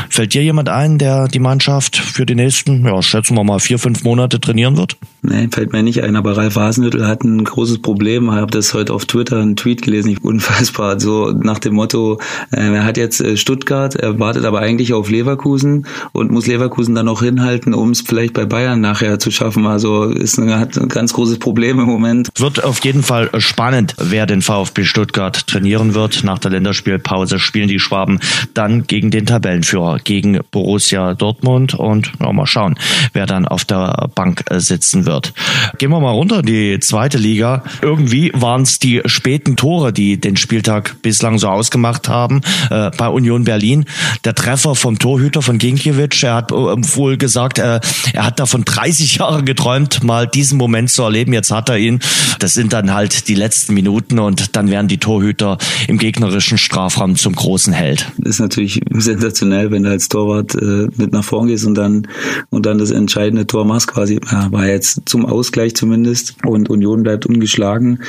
[0.09, 3.79] Fällt dir jemand ein, der die Mannschaft für die nächsten, ja, schätzen wir mal vier,
[3.79, 4.97] fünf Monate trainieren wird?
[5.29, 8.29] Nein, fällt mir nicht ein, aber Ralf Hasenhüttl hat ein großes Problem.
[8.29, 11.01] Ich habe das heute auf Twitter einen Tweet gelesen, unfassbar.
[11.01, 12.21] So nach dem Motto,
[12.53, 16.95] äh, er hat jetzt äh, Stuttgart, er wartet aber eigentlich auf Leverkusen und muss Leverkusen
[16.95, 19.67] dann noch hinhalten, um es vielleicht bei Bayern nachher zu schaffen.
[19.67, 22.29] Also ist ein, hat ein ganz großes Problem im Moment.
[22.37, 26.23] Wird auf jeden Fall spannend, wer den VfB Stuttgart trainieren wird.
[26.23, 28.21] Nach der Länderspielpause spielen die Schwaben
[28.55, 32.79] dann gegen den Tabellenführer, gegen Borussia Dortmund und ja, mal schauen,
[33.13, 35.16] wer dann auf der Bank sitzen wird.
[35.79, 37.63] Gehen wir mal runter in die zweite Liga.
[37.83, 42.41] Irgendwie waren es die späten Tore, die den Spieltag bislang so ausgemacht haben.
[42.71, 43.85] Äh, bei Union Berlin
[44.25, 46.23] der Treffer vom Torhüter von Ginkiewicz.
[46.23, 47.81] Er hat äh, wohl gesagt, äh,
[48.13, 51.33] er hat davon 30 Jahre geträumt, mal diesen Moment zu erleben.
[51.33, 52.01] Jetzt hat er ihn.
[52.39, 57.17] Das sind dann halt die letzten Minuten und dann werden die Torhüter im gegnerischen Strafraum
[57.17, 58.13] zum großen Held.
[58.25, 62.07] Ist natürlich sensationell, wenn du als Torwart äh, mit nach vorn gehst und dann
[62.51, 64.21] und dann das entscheidende Tor machst quasi.
[64.31, 68.01] Ja, war jetzt zum Ausgleich zumindest und Union bleibt ungeschlagen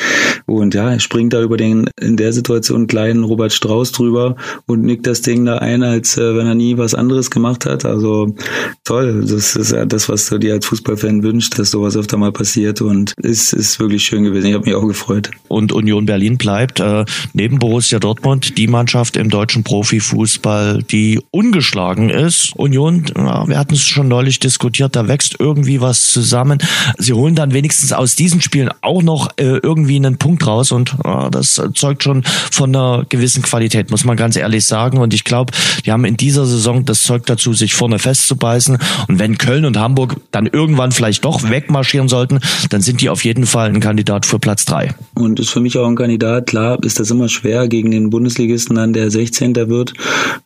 [0.46, 5.08] und ja, springt da über den in der Situation kleinen Robert Strauß drüber und nickt
[5.08, 7.86] das Ding da ein, als äh, wenn er nie was anderes gemacht hat.
[7.86, 8.36] Also
[8.84, 12.32] toll, das ist ja das, was du dir als Fußballfan wünschst, dass sowas öfter mal
[12.32, 14.48] passiert und ist ist wirklich schön gewesen.
[14.48, 15.32] Ich habe mich auch gefreut.
[15.48, 22.10] Und Union Berlin bleibt äh, neben Borussia Dortmund die Mannschaft im deutschen Profifußball, die ungeschlagen
[22.10, 22.54] ist.
[22.56, 26.60] Union, wir hatten es schon neulich diskutiert, da wächst irgendwie was zusammen.
[26.98, 30.96] Sie holen dann wenigstens aus diesen Spielen auch noch äh, irgendwie einen Punkt raus und
[31.04, 34.98] äh, das zeugt schon von einer gewissen Qualität, muss man ganz ehrlich sagen.
[34.98, 35.54] Und ich glaube,
[35.86, 38.78] die haben in dieser Saison das Zeug dazu, sich vorne festzubeißen.
[39.08, 43.24] Und wenn Köln und Hamburg dann irgendwann vielleicht doch wegmarschieren sollten, dann sind die auf
[43.24, 44.96] jeden Fall ein Kandidat für Platz drei.
[45.14, 48.76] Und ist für mich auch ein Kandidat klar ist das immer schwer gegen den Bundesligisten
[48.76, 49.56] dann, der 16.
[49.70, 49.94] wird,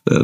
[0.08, 0.20] äh,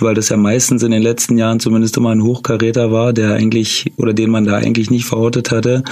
[0.00, 3.92] weil das ja meistens in den letzten Jahren zumindest immer ein Hochkaräter war, der eigentlich
[3.96, 5.82] oder den man da eigentlich nicht verortet hatte.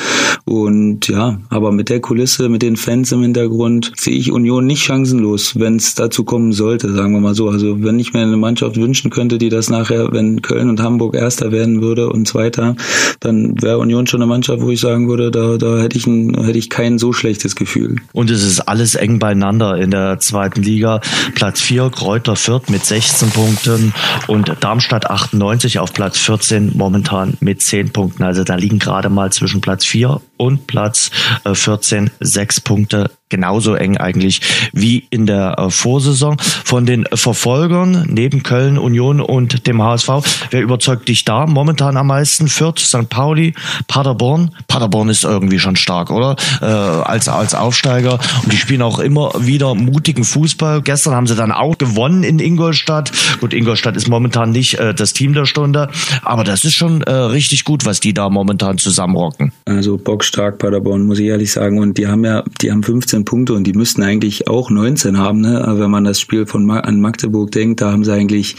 [0.44, 4.83] Und ja, aber mit der Kulisse, mit den Fans im Hintergrund sehe ich Union nicht
[4.83, 7.49] chancenlos, wenn es dazu kommen sollte, sagen wir mal so.
[7.49, 11.14] Also wenn ich mir eine Mannschaft wünschen könnte, die das nachher, wenn Köln und Hamburg
[11.14, 12.77] Erster werden würde und Zweiter,
[13.20, 16.44] dann wäre Union schon eine Mannschaft, wo ich sagen würde, da, da hätte ich ein,
[16.44, 17.96] hätte ich kein so schlechtes Gefühl.
[18.12, 21.01] Und es ist alles eng bei beieinander in der zweiten Liga.
[21.37, 23.92] Platz 4 Kräuter Fürth mit 16 Punkten
[24.27, 28.25] und Darmstadt 98 auf Platz 14 momentan mit 10 Punkten.
[28.25, 31.11] Also da liegen gerade mal zwischen zwischen Platz 4 und Platz
[31.53, 34.41] 14 äh, sechs Punkte genauso eng eigentlich
[34.73, 36.37] wie in der äh, Vorsaison.
[36.39, 40.09] Von den Verfolgern neben Köln, Union und dem HSV,
[40.51, 42.49] wer überzeugt dich da momentan am meisten?
[42.49, 43.09] Fürth, St.
[43.09, 43.55] Pauli,
[43.87, 44.55] Paderborn.
[44.67, 46.37] Paderborn ist irgendwie schon stark, oder?
[46.61, 48.19] Äh, als, als Aufsteiger.
[48.43, 50.83] Und die spielen auch immer wieder mutigen Fußball.
[50.83, 53.13] Gestern haben sie dann auch gewonnen in Ingolstadt.
[53.41, 55.89] Gut, Ingolstadt ist momentan nicht äh, das Team der Stunde,
[56.23, 59.39] aber das ist schon äh, richtig gut, was die da momentan zusammenrocken.
[59.64, 61.79] Also bockstark Paderborn, muss ich ehrlich sagen.
[61.79, 65.18] Und die haben ja, die haben 15 19 Punkte und die müssten eigentlich auch 19
[65.18, 65.40] haben.
[65.40, 65.66] Ne?
[65.66, 68.57] Aber wenn man das Spiel von Ma an Magdeburg denkt, da haben sie eigentlich,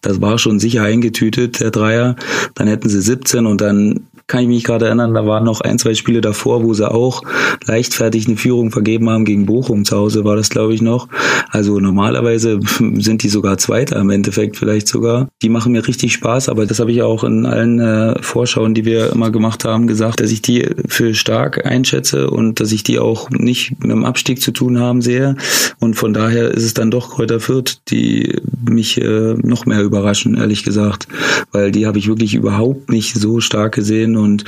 [0.00, 2.16] das war schon sicher eingetütet, der Dreier.
[2.54, 5.78] Dann hätten sie 17 und dann kann ich mich gerade erinnern, da waren noch ein,
[5.78, 7.22] zwei Spiele davor, wo sie auch
[7.66, 11.08] leichtfertig eine Führung vergeben haben gegen Bochum zu Hause, war das glaube ich noch.
[11.50, 12.60] Also normalerweise
[12.98, 15.28] sind die sogar Zweiter im Endeffekt vielleicht sogar.
[15.42, 18.84] Die machen mir richtig Spaß, aber das habe ich auch in allen äh, Vorschauen, die
[18.84, 22.98] wir immer gemacht haben, gesagt, dass ich die für stark einschätze und dass ich die
[22.98, 25.36] auch nicht mit dem Abstieg zu tun haben sehe.
[25.80, 30.36] Und von daher ist es dann doch Kräuter Fürth, die mich äh, noch mehr überraschen,
[30.36, 31.08] ehrlich gesagt.
[31.52, 34.44] Weil die habe ich wirklich überhaupt nicht so stark gesehen und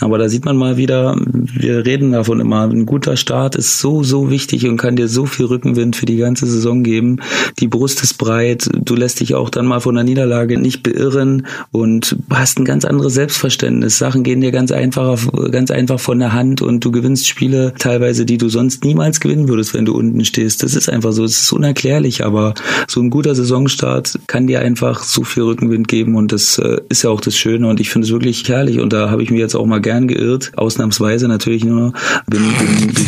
[0.00, 4.02] aber da sieht man mal wieder, wir reden davon immer, ein guter Start ist so,
[4.02, 7.18] so wichtig und kann dir so viel Rückenwind für die ganze Saison geben.
[7.58, 11.46] Die Brust ist breit, du lässt dich auch dann mal von der Niederlage nicht beirren
[11.70, 13.98] und hast ein ganz anderes Selbstverständnis.
[13.98, 18.24] Sachen gehen dir ganz einfach, ganz einfach von der Hand und du gewinnst Spiele teilweise,
[18.24, 20.62] die du sonst niemals gewinnen würdest, wenn du unten stehst.
[20.62, 22.54] Das ist einfach so, es ist unerklärlich, aber
[22.88, 27.02] so ein guter Saisonstart kann dir einfach so viel Rückenwind geben und das äh, ist
[27.02, 29.40] ja auch das Schöne und ich finde es wirklich herrlich und da habe ich mich
[29.40, 31.92] jetzt auch mal gern geirrt, ausnahmsweise natürlich nur.
[32.26, 33.06] Bin, bin, bin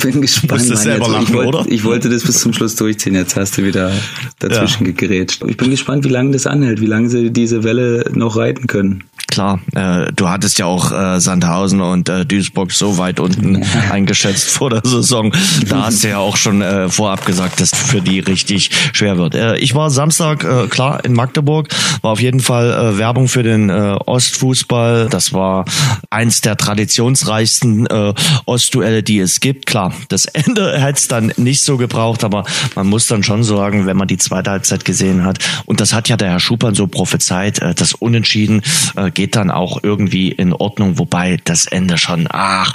[0.00, 0.68] gespannt.
[0.68, 1.64] Du selber lachen, ich, wollte, oder?
[1.68, 3.14] ich wollte das bis zum Schluss durchziehen.
[3.14, 3.92] Jetzt hast du wieder
[4.38, 4.92] dazwischen ja.
[4.92, 5.44] gegrätscht.
[5.46, 9.04] Ich bin gespannt, wie lange das anhält, wie lange sie diese Welle noch reiten können
[9.30, 9.60] klar.
[9.74, 13.66] Äh, du hattest ja auch äh, Sandhausen und äh, Duisburg so weit unten ja.
[13.90, 15.32] eingeschätzt vor der Saison.
[15.68, 19.34] Da hast du ja auch schon äh, vorab gesagt, dass für die richtig schwer wird.
[19.34, 21.68] Äh, ich war Samstag äh, klar in Magdeburg,
[22.02, 25.08] war auf jeden Fall äh, Werbung für den äh, Ostfußball.
[25.08, 25.64] Das war
[26.10, 28.14] eins der traditionsreichsten äh,
[28.46, 29.66] Ostduelle, die es gibt.
[29.66, 33.86] Klar, das Ende hätte es dann nicht so gebraucht, aber man muss dann schon sagen,
[33.86, 36.86] wenn man die zweite Halbzeit gesehen hat, und das hat ja der Herr Schupan so
[36.86, 38.62] prophezeit, äh, das Unentschieden
[38.96, 42.72] äh, geht dann auch irgendwie in Ordnung, wobei das Ende schon, ach,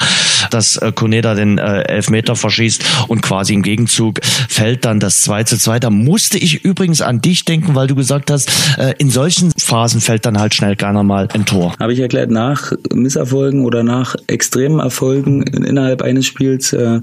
[0.52, 5.44] dass äh, Koneda den äh, Elfmeter verschießt und quasi im Gegenzug fällt dann das 2
[5.44, 5.80] zu 2.
[5.80, 10.02] Da musste ich übrigens an dich denken, weil du gesagt hast, äh, in solchen Phasen
[10.02, 11.76] fällt dann halt schnell keiner mal ein Tor.
[11.80, 17.00] Habe ich erklärt, nach Misserfolgen oder nach extremen Erfolgen innerhalb eines Spiels äh,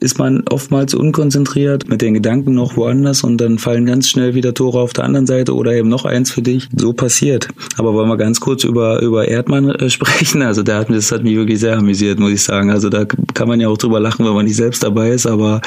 [0.00, 4.54] ist man oftmals unkonzentriert mit den Gedanken noch woanders und dann fallen ganz schnell wieder
[4.54, 6.68] Tore auf der anderen Seite oder eben noch eins für dich.
[6.76, 7.48] So passiert.
[7.76, 10.42] Aber wollen wir ganz kurz über über, Erdmann äh, sprechen.
[10.42, 12.70] Also der hat, das hat mich wirklich sehr amüsiert, muss ich sagen.
[12.70, 15.60] Also da kann man ja auch drüber lachen, wenn man nicht selbst dabei ist, aber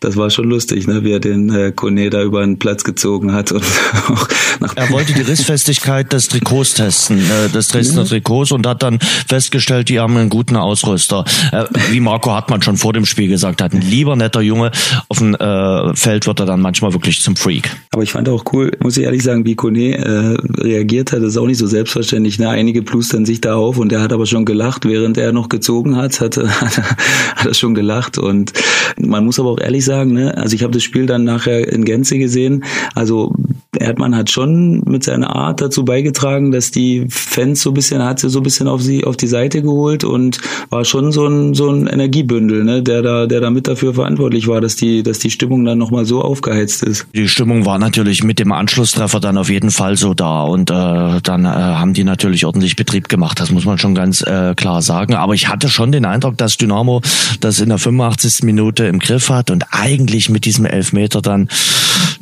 [0.00, 3.32] das war schon lustig, ne, wie er den äh, Kone da über den Platz gezogen
[3.32, 3.52] hat.
[3.52, 3.62] Und
[4.08, 4.28] auch
[4.60, 8.08] nach er wollte die Rissfestigkeit des Trikots testen, äh, des Dresdner ja.
[8.08, 11.24] Trikots und hat dann festgestellt, die haben einen guten Ausrüster.
[11.52, 14.70] Äh, wie Marco Hartmann schon vor dem Spiel gesagt hat, ein lieber netter Junge.
[15.08, 17.70] Auf dem äh, Feld wird er dann manchmal wirklich zum Freak.
[17.92, 21.20] Aber ich fand auch cool, muss ich ehrlich sagen, wie Kone äh, reagiert hat.
[21.20, 22.38] Das ist auch nicht so selbstverständlich.
[22.38, 22.48] Ne?
[22.48, 25.96] Einige plustern sich da auf und er hat aber schon gelacht, während er noch gezogen
[25.96, 26.78] hat, hat, hat,
[27.36, 28.18] hat er schon gelacht.
[28.18, 28.52] Und
[28.98, 31.84] man muss aber auch ehrlich sagen, ne, also ich habe das Spiel dann nachher in
[31.84, 32.64] Gänze gesehen.
[32.94, 33.34] Also
[33.78, 38.20] Erdmann hat schon mit seiner Art dazu beigetragen, dass die Fans so ein bisschen, hat
[38.20, 40.38] sie so ein bisschen auf sie, auf die Seite geholt und
[40.70, 44.46] war schon so ein, so ein Energiebündel, ne, der da, der da mit dafür verantwortlich
[44.46, 47.06] war, dass die, dass die Stimmung dann nochmal so aufgeheizt ist.
[47.14, 51.20] Die Stimmung war natürlich mit dem Anschlusstreffer dann auf jeden Fall so da und äh,
[51.22, 54.82] dann äh, haben die natürlich ordentlich Betrieb gemacht, das muss man schon ganz äh, klar
[54.82, 55.14] sagen.
[55.14, 57.00] Aber ich hatte schon den Eindruck, dass Dynamo
[57.40, 58.42] das in der 85.
[58.42, 61.48] Minute im Griff hat und eigentlich mit diesem Elfmeter dann,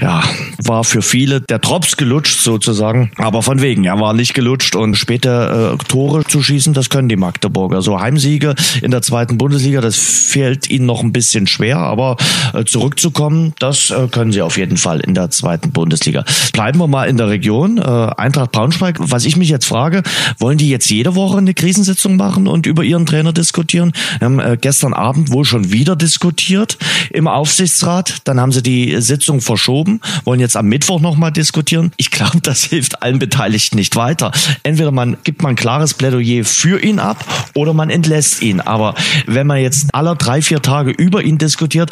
[0.00, 0.22] ja,
[0.64, 3.10] war für viele der Drops gelutscht sozusagen.
[3.16, 7.08] Aber von wegen, er war nicht gelutscht und später äh, Tore zu schießen, das können
[7.08, 7.82] die Magdeburger.
[7.82, 12.16] So Heimsiege in der zweiten Bundesliga, das fehlt ihnen noch ein bisschen schwer, aber
[12.52, 16.24] äh, zurückzukommen, das äh, können sie auf jeden Fall in der zweiten Bundesliga.
[16.52, 17.78] Bleiben wir mal in der Region.
[17.78, 17.82] Äh,
[18.16, 20.02] Eintracht Braunschweig, was ich mich jetzt frage,
[20.38, 23.92] wollen die jetzt jede Woche eine Krisensitzung machen und über ihren Trainer diskutieren?
[24.18, 26.78] Wir haben gestern Abend wohl schon wieder diskutiert
[27.10, 28.18] im Aufsichtsrat.
[28.24, 31.92] Dann haben sie die Sitzung verschoben, wollen jetzt am Mittwoch nochmal diskutieren.
[31.96, 34.32] Ich glaube, das hilft allen Beteiligten nicht weiter.
[34.62, 38.60] Entweder man gibt man ein klares Plädoyer für ihn ab oder man entlässt ihn.
[38.60, 38.94] Aber
[39.26, 41.90] wenn man jetzt alle drei, vier Tage über ihn diskutiert,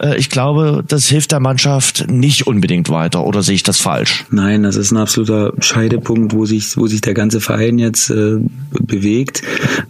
[0.00, 3.24] äh, ich glaube, das hilft der Mannschaft nicht unbedingt weiter.
[3.24, 4.24] Oder sehe ich das falsch?
[4.30, 8.38] Nein, das ist ein absoluter Scheidepunkt, wo sich, wo sich der ganze Verein jetzt äh,
[8.70, 9.42] bewegt,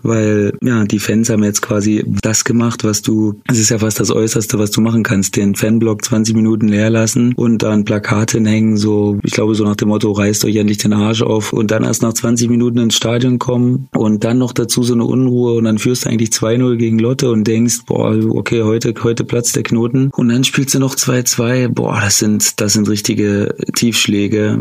[0.03, 4.01] weil ja die Fans haben jetzt quasi das gemacht, was du, es ist ja fast
[4.01, 8.41] das Äußerste, was du machen kannst, den Fanblock 20 Minuten leer lassen und dann Plakate
[8.45, 11.71] hängen, so ich glaube so nach dem Motto reißt euch endlich den Arsch auf und
[11.71, 15.55] dann erst nach 20 Minuten ins Stadion kommen und dann noch dazu so eine Unruhe
[15.55, 19.57] und dann führst du eigentlich 2-0 gegen Lotte und denkst, boah, okay, heute heute platzt
[19.57, 24.59] der Knoten und dann spielst du noch 2-2, boah, das sind das sind richtige Tiefschläge,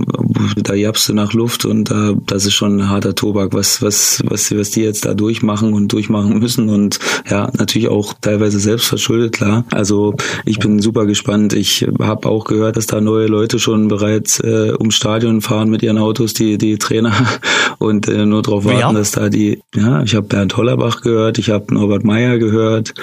[0.58, 4.24] da japst du nach Luft und da das ist schon ein harter Tobak, was was
[4.26, 7.00] was was die jetzt da durchmachen und durchmachen müssen und
[7.30, 9.66] ja, natürlich auch teilweise selbst verschuldet, klar.
[9.72, 11.54] Also ich bin super gespannt.
[11.54, 15.84] Ich habe auch gehört, dass da neue Leute schon bereits äh, ums Stadion fahren mit
[15.84, 17.14] ihren Autos, die die Trainer
[17.80, 18.94] und äh, nur darauf warten, ja.
[18.94, 22.94] dass da die ja, ich habe Bernd Hollerbach gehört, ich habe Norbert Meyer gehört,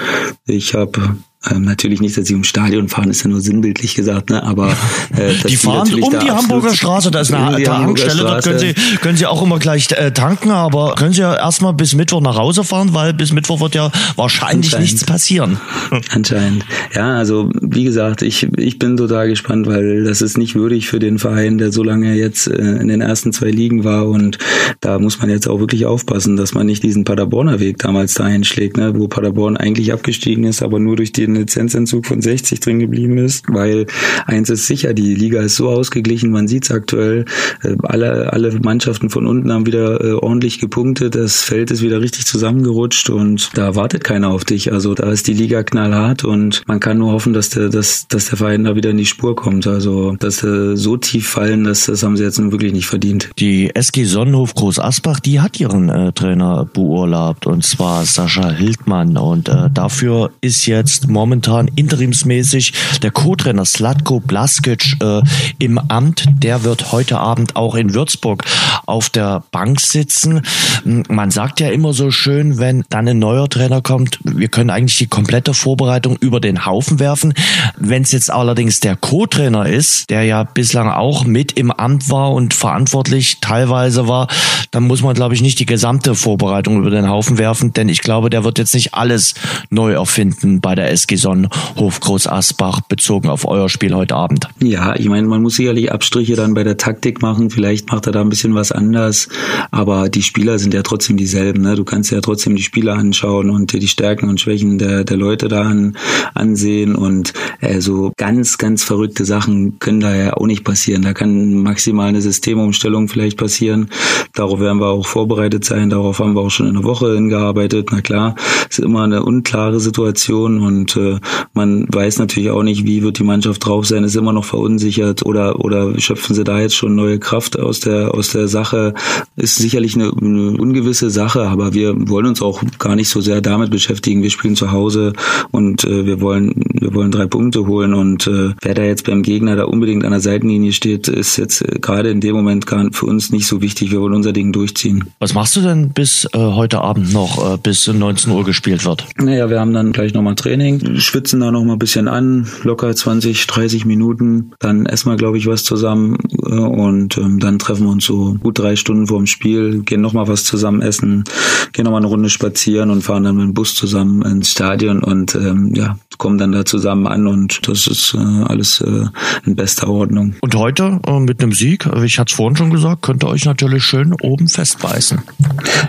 [0.51, 1.17] ich habe
[1.49, 4.43] ähm, natürlich nicht, dass sie ums Stadion fahren, ist ja nur sinnbildlich gesagt, ne?
[4.43, 4.77] Aber
[5.17, 9.17] äh, die fahren um die Hamburger Straße, da ist eine Tankstelle, dort können sie, können
[9.17, 12.63] sie auch immer gleich äh, tanken, aber können sie ja erstmal bis Mittwoch nach Hause
[12.63, 15.59] fahren, weil bis Mittwoch wird ja wahrscheinlich nichts passieren.
[16.11, 16.67] Anscheinend.
[16.95, 20.99] Ja, also wie gesagt, ich, ich bin total gespannt, weil das ist nicht würdig für
[20.99, 24.37] den Verein, der so lange jetzt äh, in den ersten zwei Ligen war und
[24.81, 28.25] da muss man jetzt auch wirklich aufpassen, dass man nicht diesen Paderborner Weg damals da
[28.25, 28.93] einschlägt, ne?
[28.95, 33.45] wo Paderborn eigentlich abgestiegen ist, aber nur durch den Lizenzentzug von 60 drin geblieben ist,
[33.49, 33.87] weil
[34.27, 37.25] eins ist sicher, die Liga ist so ausgeglichen, man sieht es aktuell,
[37.63, 42.01] äh, alle, alle Mannschaften von unten haben wieder äh, ordentlich gepunktet, das Feld ist wieder
[42.01, 44.73] richtig zusammengerutscht und da wartet keiner auf dich.
[44.73, 48.27] Also da ist die Liga knallhart und man kann nur hoffen, dass der, dass, dass
[48.27, 49.67] der Verein da wieder in die Spur kommt.
[49.67, 53.31] Also dass sie so tief fallen, das, das haben sie jetzt nun wirklich nicht verdient.
[53.39, 59.17] Die SG Sonnenhof Groß Asbach, die hat ihren äh, Trainer beurlaubt und zwar Sascha Hildmann
[59.17, 65.21] und äh, dafür ist jetzt momentan interimsmäßig der Co-Trainer Slatko Blaskic äh,
[65.59, 66.25] im Amt.
[66.39, 68.43] Der wird heute Abend auch in Würzburg
[68.87, 70.41] auf der Bank sitzen.
[70.85, 74.97] Man sagt ja immer so schön, wenn dann ein neuer Trainer kommt, wir können eigentlich
[74.97, 77.35] die komplette Vorbereitung über den Haufen werfen.
[77.77, 82.33] Wenn es jetzt allerdings der Co-Trainer ist, der ja bislang auch mit im Amt war
[82.33, 84.27] und verantwortlich teilweise war,
[84.71, 88.01] dann muss man, glaube ich, nicht die gesamte Vorbereitung über den Haufen werfen, denn ich
[88.01, 89.35] glaube, der wird jetzt nicht alles
[89.69, 94.49] neu erfinden bei der SG Sonnenhof Groß Asbach bezogen auf euer Spiel heute Abend.
[94.63, 97.51] Ja, ich meine, man muss sicherlich Abstriche dann bei der Taktik machen.
[97.51, 99.29] Vielleicht macht er da ein bisschen was anders,
[99.71, 101.63] aber die Spieler sind ja trotzdem dieselben.
[101.63, 101.75] Ne?
[101.77, 105.17] Du kannst ja trotzdem die Spieler anschauen und dir die Stärken und Schwächen der, der
[105.17, 105.97] Leute da an,
[106.35, 111.03] ansehen und äh, so ganz, ganz verrückte Sachen können da ja auch nicht passieren.
[111.03, 113.91] Da kann maximal eine Systemumstellung vielleicht passieren.
[114.35, 115.91] Darauf werden wir auch vorbereitet sein.
[115.91, 117.89] Darauf haben wir auch schon in der Woche hingearbeitet.
[117.93, 118.35] Na klar,
[118.69, 121.21] ist immer eine unklare Situation und äh,
[121.55, 125.25] man weiß natürlich auch nicht, wie wird die Mannschaft drauf sein, ist immer noch verunsichert
[125.25, 128.95] oder oder schöpfen sie da jetzt schon neue Kraft aus der aus der Sache.
[129.37, 133.41] Ist sicherlich eine, eine ungewisse Sache, aber wir wollen uns auch gar nicht so sehr
[133.41, 134.23] damit beschäftigen.
[134.23, 135.13] Wir spielen zu Hause
[135.51, 139.23] und äh, wir wollen wir wollen drei Punkte holen und äh, wer da jetzt beim
[139.23, 142.81] Gegner da unbedingt an der Seitenlinie steht, ist jetzt äh, gerade in dem Moment gar
[142.93, 143.91] für uns nicht so wichtig.
[143.91, 145.05] Wir wollen unser Ding durchziehen.
[145.19, 149.07] Was machst du denn bis äh, heute Abend noch, äh, bis 19 Uhr gespielt wird?
[149.17, 152.95] Naja, wir haben dann gleich nochmal Training, schwitzen da noch mal ein bisschen an, locker
[152.95, 154.53] 20, 30 Minuten.
[154.59, 158.35] Dann essen wir, glaube ich, was zusammen äh, und ähm, dann treffen wir uns so
[158.35, 161.25] gut drei Stunden vor dem Spiel, gehen nochmal was zusammen essen,
[161.73, 165.35] gehen nochmal eine Runde spazieren und fahren dann mit dem Bus zusammen ins Stadion und
[165.35, 169.07] ähm, ja, kommen dann da zusammen an und das ist äh, alles äh,
[169.47, 170.35] in bester Ordnung.
[170.41, 173.47] Und heute äh, mit einem Sieg, ich hatte es vorhin schon gesagt, könnt ihr euch
[173.47, 175.21] natürlich schön oben festbeißen.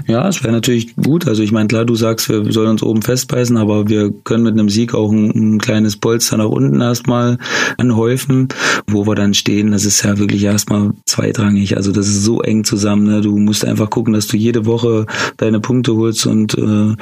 [0.07, 1.27] Ja, es wäre natürlich gut.
[1.27, 4.53] Also ich meine, klar, du sagst, wir sollen uns oben festbeißen, aber wir können mit
[4.53, 7.37] einem Sieg auch ein, ein kleines Polster nach unten erstmal
[7.77, 8.47] anhäufen,
[8.87, 9.71] wo wir dann stehen.
[9.71, 11.77] Das ist ja wirklich erstmal zweitrangig.
[11.77, 13.05] Also das ist so eng zusammen.
[13.05, 13.21] Ne?
[13.21, 15.05] Du musst einfach gucken, dass du jede Woche
[15.37, 16.95] deine Punkte holst und äh,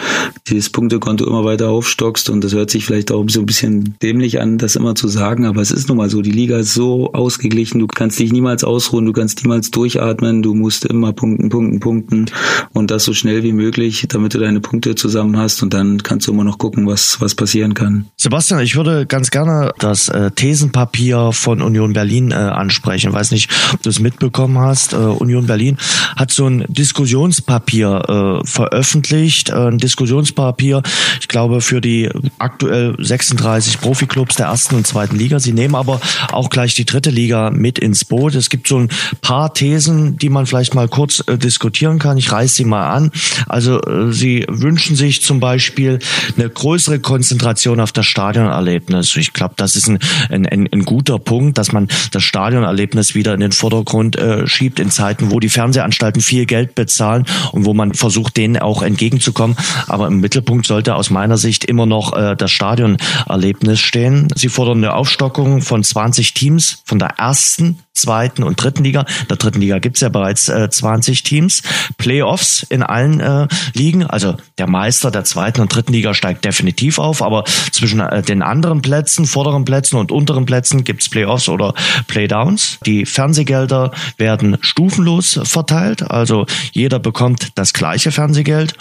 [0.48, 2.30] dieses Punktekonto immer weiter aufstockst.
[2.30, 5.46] Und das hört sich vielleicht auch so ein bisschen dämlich an, das immer zu sagen,
[5.46, 6.22] aber es ist nun mal so.
[6.22, 7.80] Die Liga ist so ausgeglichen.
[7.80, 10.42] Du kannst dich niemals ausruhen, du kannst niemals durchatmen.
[10.42, 12.26] Du musst immer punkten, punkten, punkten
[12.74, 16.28] und das so schnell wie möglich, damit du deine Punkte zusammen hast und dann kannst
[16.28, 17.79] du immer noch gucken, was, was passieren kann.
[18.18, 23.14] Sebastian, ich würde ganz gerne das äh, Thesenpapier von Union Berlin äh, ansprechen.
[23.14, 24.94] Weiß nicht, ob du es mitbekommen hast.
[24.94, 25.78] Äh, Union Berlin
[26.16, 30.84] hat so ein Diskussionspapier äh, veröffentlicht, äh, ein Diskussionspapier,
[31.22, 35.40] ich glaube, für die aktuell 36 Profiklubs der ersten und zweiten Liga.
[35.40, 38.36] Sie nehmen aber auch gleich die dritte Liga mit ins Boot.
[38.36, 38.90] Es gibt so ein
[39.22, 42.18] paar Thesen, die man vielleicht mal kurz äh, diskutieren kann.
[42.18, 43.12] Ich reiße sie mal an.
[43.48, 43.80] Also
[44.12, 46.00] sie wünschen sich zum Beispiel
[46.36, 49.16] eine größere Konzentration Konzentration auf das Stadionerlebnis.
[49.16, 53.40] Ich glaube, das ist ein, ein, ein, guter Punkt, dass man das Stadionerlebnis wieder in
[53.42, 57.94] den Vordergrund äh, schiebt in Zeiten, wo die Fernsehanstalten viel Geld bezahlen und wo man
[57.94, 59.56] versucht, denen auch entgegenzukommen.
[59.88, 64.28] Aber im Mittelpunkt sollte aus meiner Sicht immer noch äh, das Stadionerlebnis stehen.
[64.36, 69.02] Sie fordern eine Aufstockung von 20 Teams von der ersten zweiten und dritten Liga.
[69.22, 71.64] In der dritten Liga gibt's ja bereits äh, 20 Teams.
[71.98, 74.06] Playoffs in allen äh, Ligen.
[74.06, 78.42] Also der Meister der zweiten und dritten Liga steigt definitiv auf, aber zwischen äh, den
[78.42, 81.74] anderen Plätzen, vorderen Plätzen und unteren Plätzen gibt's Playoffs oder
[82.08, 82.80] Playdowns.
[82.86, 86.10] Die Fernsehgelder werden stufenlos verteilt.
[86.10, 88.76] Also jeder bekommt das gleiche Fernsehgeld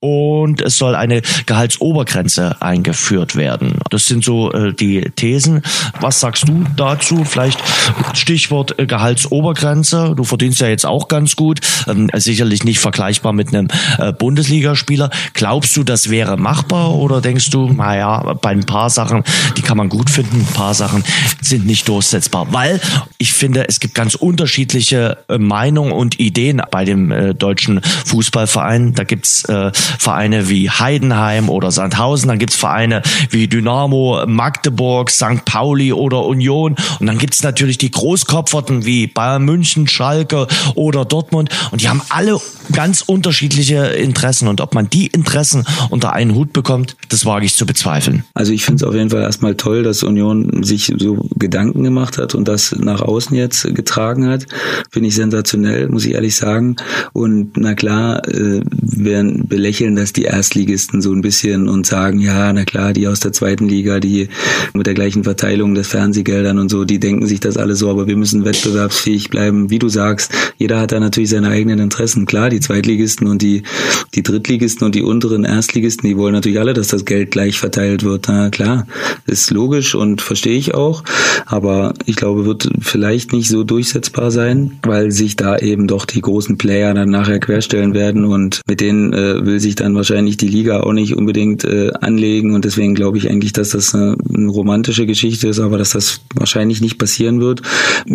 [0.00, 3.78] und es soll eine Gehaltsobergrenze eingeführt werden.
[3.90, 5.62] Das sind so äh, die Thesen.
[6.00, 7.24] Was sagst du dazu?
[7.24, 7.62] Vielleicht
[8.14, 10.14] Stichwort Stichwort äh, Gehaltsobergrenze.
[10.16, 15.10] Du verdienst ja jetzt auch ganz gut, ähm, sicherlich nicht vergleichbar mit einem äh, Bundesligaspieler.
[15.34, 19.24] Glaubst du, das wäre machbar oder denkst du, naja, bei ein paar Sachen,
[19.56, 21.04] die kann man gut finden, ein paar Sachen
[21.40, 22.52] sind nicht durchsetzbar?
[22.52, 22.80] Weil
[23.18, 28.94] ich finde, es gibt ganz unterschiedliche äh, Meinungen und Ideen bei dem äh, deutschen Fußballverein.
[28.94, 35.44] Da gibt's äh, Vereine wie Heidenheim oder Sandhausen, dann gibt's Vereine wie Dynamo, Magdeburg, St.
[35.44, 41.04] Pauli oder Union und dann gibt's natürlich die Großkopf Topferten wie Bayern München, Schalke oder
[41.04, 41.50] Dortmund.
[41.70, 42.40] Und die haben alle
[42.72, 44.48] ganz unterschiedliche Interessen.
[44.48, 48.24] Und ob man die Interessen unter einen Hut bekommt, das wage ich zu bezweifeln.
[48.34, 52.18] Also ich finde es auf jeden Fall erstmal toll, dass Union sich so Gedanken gemacht
[52.18, 54.46] hat und das nach außen jetzt getragen hat.
[54.90, 56.76] Finde ich sensationell, muss ich ehrlich sagen.
[57.12, 62.52] Und na klar, äh, werden belächeln das die Erstligisten so ein bisschen und sagen, ja,
[62.52, 64.28] na klar, die aus der zweiten Liga, die
[64.74, 68.06] mit der gleichen Verteilung des Fernsehgeldern und so, die denken sich das alles so, aber
[68.06, 69.70] wir müssen müssen wettbewerbsfähig bleiben.
[69.70, 72.26] Wie du sagst, jeder hat da natürlich seine eigenen Interessen.
[72.26, 73.64] Klar, die Zweitligisten und die,
[74.14, 78.04] die Drittligisten und die unteren Erstligisten, die wollen natürlich alle, dass das Geld gleich verteilt
[78.04, 78.26] wird.
[78.28, 78.86] Na klar,
[79.26, 81.02] ist logisch und verstehe ich auch.
[81.46, 86.20] Aber ich glaube, wird vielleicht nicht so durchsetzbar sein, weil sich da eben doch die
[86.20, 90.48] großen Player dann nachher querstellen werden und mit denen äh, will sich dann wahrscheinlich die
[90.48, 94.48] Liga auch nicht unbedingt äh, anlegen und deswegen glaube ich eigentlich, dass das eine, eine
[94.48, 97.62] romantische Geschichte ist, aber dass das wahrscheinlich nicht passieren wird.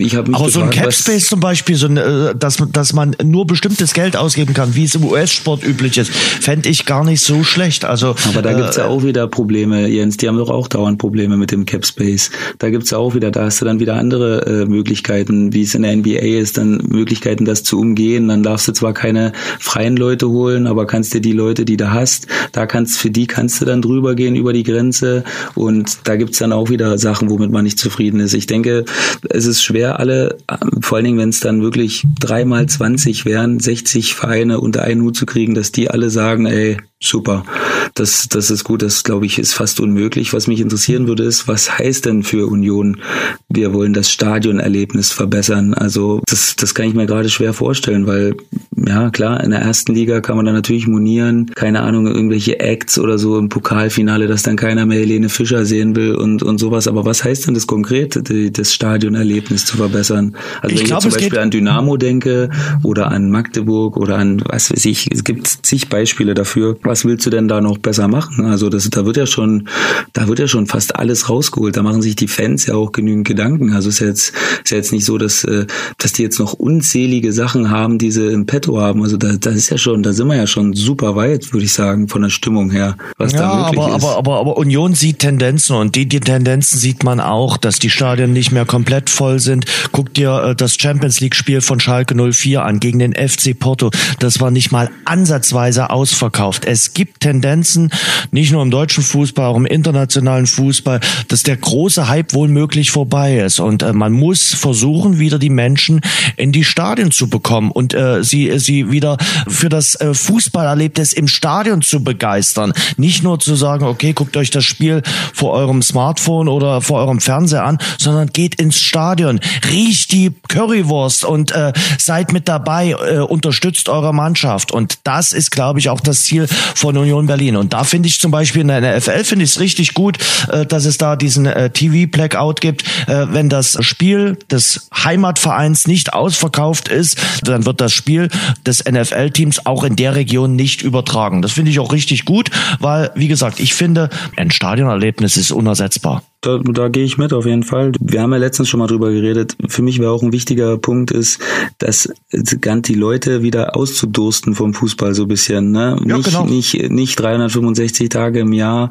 [0.06, 2.94] Ich habe mich Aber gefragt, so ein Capspace zum Beispiel, so ein, äh, dass, dass
[2.94, 7.04] man nur bestimmtes Geld ausgeben kann, wie es im US-Sport üblich ist, fände ich gar
[7.04, 7.86] nicht so schlecht.
[7.86, 10.18] Also, Aber da äh, gibt's ja auch wieder Probleme, Jens.
[10.18, 12.30] Die haben doch auch dauernd Probleme mit dem Capspace.
[12.60, 15.74] Da gibt's ja auch wieder, da hast du dann wieder andere äh, Möglichkeiten, wie es
[15.76, 18.28] in der NBA ist, dann Möglichkeiten, das zu umgehen.
[18.28, 21.92] Dann darfst du zwar keine freien Leute holen, aber kannst dir die Leute, die du
[21.92, 25.24] hast, da kannst für die kannst du dann drüber gehen über die Grenze.
[25.56, 28.34] Und da gibt's dann auch wieder Sachen, womit man nicht zufrieden ist.
[28.34, 28.86] Ich denke,
[29.30, 30.38] es ist schwer, alle,
[30.82, 35.16] vor allen Dingen, wenn es dann wirklich dreimal 20 wären, 60 Vereine unter einen Hut
[35.16, 37.46] zu kriegen, dass die alle sagen, ey, super.
[37.94, 38.82] Das, das ist gut.
[38.82, 40.34] Das, glaube ich, ist fast unmöglich.
[40.34, 43.02] Was mich interessieren würde, ist, was heißt denn für Union,
[43.50, 45.74] wir wollen das Stadionerlebnis verbessern?
[45.74, 48.36] Also, das, das kann ich mir gerade schwer vorstellen, weil,
[48.78, 53.00] ja, klar, in der ersten Liga kann man dann natürlich monieren, keine Ahnung, irgendwelche Acts
[53.00, 56.88] oder so im Pokalfinale, dass dann keiner mehr Helene Fischer sehen will und, und sowas.
[56.88, 58.20] Aber was heißt denn das konkret,
[58.58, 60.36] das Stadionerlebnis zu verbessern?
[60.62, 62.50] Also, ich wenn glaub, ich zum Beispiel an Dynamo denke
[62.84, 67.26] oder an Magdeburg oder an, was weiß ich, es gibt zig Beispiele dafür, was willst
[67.26, 68.46] du denn da noch besser machen?
[68.46, 69.70] Also das, da wird ja schon,
[70.14, 71.78] da wird ja schon fast alles rausgeholt.
[71.78, 73.74] Da machen sich die Fans ja auch genügend Gedanken.
[73.74, 75.66] Also es ist jetzt, ist ja jetzt nicht so, dass, äh,
[75.98, 79.04] dass die jetzt noch unzählige Sachen haben, die sie im Petto haben.
[79.04, 81.74] Also da, das ist ja schon, da sind wir ja schon super weit, würde ich
[81.74, 84.04] sagen, von der Stimmung her, was ja, da möglich aber, ist.
[84.04, 87.90] Aber, aber, aber Union sieht Tendenzen und die, die Tendenzen sieht man auch, dass die
[87.90, 89.66] Stadien nicht mehr komplett voll sind.
[89.92, 93.92] Guck dir äh, das Champions League Spiel von Schalke 04 an gegen den FC Porto.
[94.20, 96.66] Das war nicht mal ansatzweise ausverkauft.
[96.66, 97.92] Es gibt Tendenzen,
[98.32, 102.92] nicht nur im deutschen Fußball, auch im internationalen Fußball, dass der große Hype wohl möglich
[102.92, 103.60] vorbei ist.
[103.60, 106.02] Und äh, man muss versuchen, wieder die Menschen
[106.38, 111.28] in die Stadien zu bekommen und äh, sie, sie wieder für das äh, Fußballerlebnis im
[111.28, 112.74] Stadion zu begeistern.
[112.98, 115.02] Nicht nur zu sagen, okay, guckt euch das Spiel
[115.34, 119.40] vor eurem Smartphone oder vor eurem Fernseher an, sondern geht ins Stadion,
[119.72, 124.72] riecht die Currywurst und äh, seid mit dabei, äh, unterstützt eure Mannschaft.
[124.72, 127.56] Und das ist, glaube ich, auch das Ziel von Union Berlin.
[127.56, 130.18] Und da finde ich zum Beispiel in der NFL finde ich es richtig gut,
[130.52, 132.84] äh, dass es da diesen äh, TV-Blackout gibt.
[133.08, 138.30] Äh, wenn das Spiel des Heimatvereins nicht ausverkauft ist, dann wird das Spiel
[138.66, 141.42] des NFL-Teams auch in der Region nicht übertragen.
[141.42, 146.24] Das finde ich auch richtig gut, weil, wie gesagt, ich finde, ein Stadionerlebnis ist unersetzbar.
[146.42, 147.92] Da, da gehe ich mit auf jeden Fall.
[148.00, 149.56] Wir haben ja letztens schon mal drüber geredet.
[149.68, 151.40] Für mich wäre auch ein wichtiger Punkt ist,
[151.80, 152.14] dass
[152.62, 155.72] ganz die Leute wieder auszudursten vom Fußball so ein bisschen.
[155.72, 155.98] Ne?
[156.06, 156.46] Ja, nicht, genau.
[156.46, 158.90] nicht, nicht 365 Tage im Jahr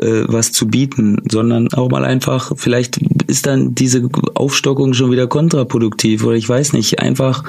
[0.00, 5.26] äh, was zu bieten, sondern auch mal einfach, vielleicht ist dann diese Aufstockung schon wieder
[5.26, 7.42] kontraproduktiv oder ich weiß nicht, einfach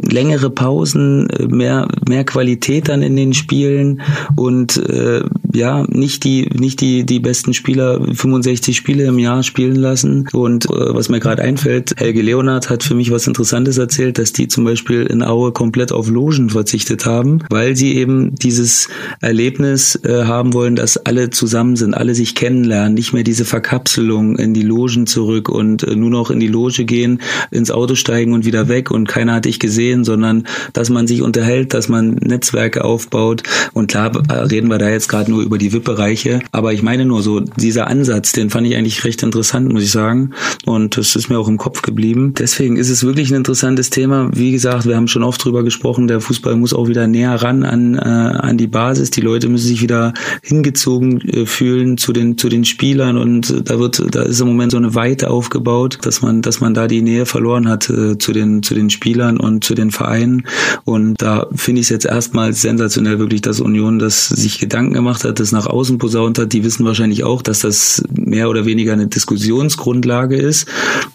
[0.00, 4.00] längere Pausen, mehr, mehr Qualität dann in den Spielen
[4.36, 5.22] und äh,
[5.52, 10.26] ja, nicht die, nicht die, die besten Spieler 65 Spiele im Jahr spielen lassen.
[10.32, 14.32] Und äh, was mir gerade einfällt, Helge Leonard hat für mich was Interessantes erzählt, dass
[14.32, 18.88] die zum Beispiel in Aue komplett auf Logen verzichtet haben, weil sie eben dieses
[19.20, 24.38] Erlebnis äh, haben wollen, dass alle zusammen sind, alle sich kennenlernen, nicht mehr diese Verkapselung
[24.38, 27.20] in die Logen zurück und äh, nur noch in die Loge gehen,
[27.50, 31.20] ins Auto steigen und wieder weg und keiner hat dich gesehen, sondern dass man sich
[31.20, 33.42] unterhält, dass man Netzwerke aufbaut.
[33.74, 34.12] Und klar
[34.50, 37.88] reden wir da jetzt gerade nur über die VIP-Bereiche, aber ich meine nur so, dieser
[37.88, 40.30] Ansatz, den fand ich eigentlich recht interessant, muss ich sagen.
[40.66, 42.34] Und das ist mir auch im Kopf geblieben.
[42.36, 44.30] Deswegen ist es wirklich ein interessantes Thema.
[44.32, 47.64] Wie gesagt, wir haben schon oft drüber gesprochen, der Fußball muss auch wieder näher ran
[47.64, 49.10] an, äh, an die Basis.
[49.10, 50.12] Die Leute müssen sich wieder
[50.42, 54.72] hingezogen äh, fühlen zu den, zu den Spielern und da wird, da ist im Moment
[54.72, 58.32] so eine Weite aufgebaut, dass man, dass man da die Nähe verloren hat äh, zu
[58.32, 60.46] den, zu den Spielern und zu den Vereinen.
[60.84, 65.24] Und da finde ich es jetzt erstmal sensationell wirklich, dass Union das sich Gedanken gemacht
[65.24, 66.52] hat, das nach außen posaunt hat.
[66.52, 70.66] Die wissen wahrscheinlich auch, dass das mehr oder weniger eine Diskussionsgrundlage ist,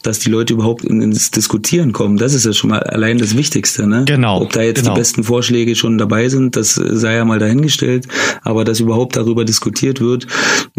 [0.04, 2.18] dass die Leute überhaupt ins Diskutieren kommen.
[2.18, 3.88] Das ist ja schon mal allein das Wichtigste.
[3.88, 4.06] Ne?
[4.06, 4.42] Genau.
[4.42, 4.94] Ob da jetzt genau.
[4.94, 8.08] die besten Vorschläge schon dabei sind, das sei ja mal dahingestellt.
[8.42, 10.28] Aber dass überhaupt darüber diskutiert wird,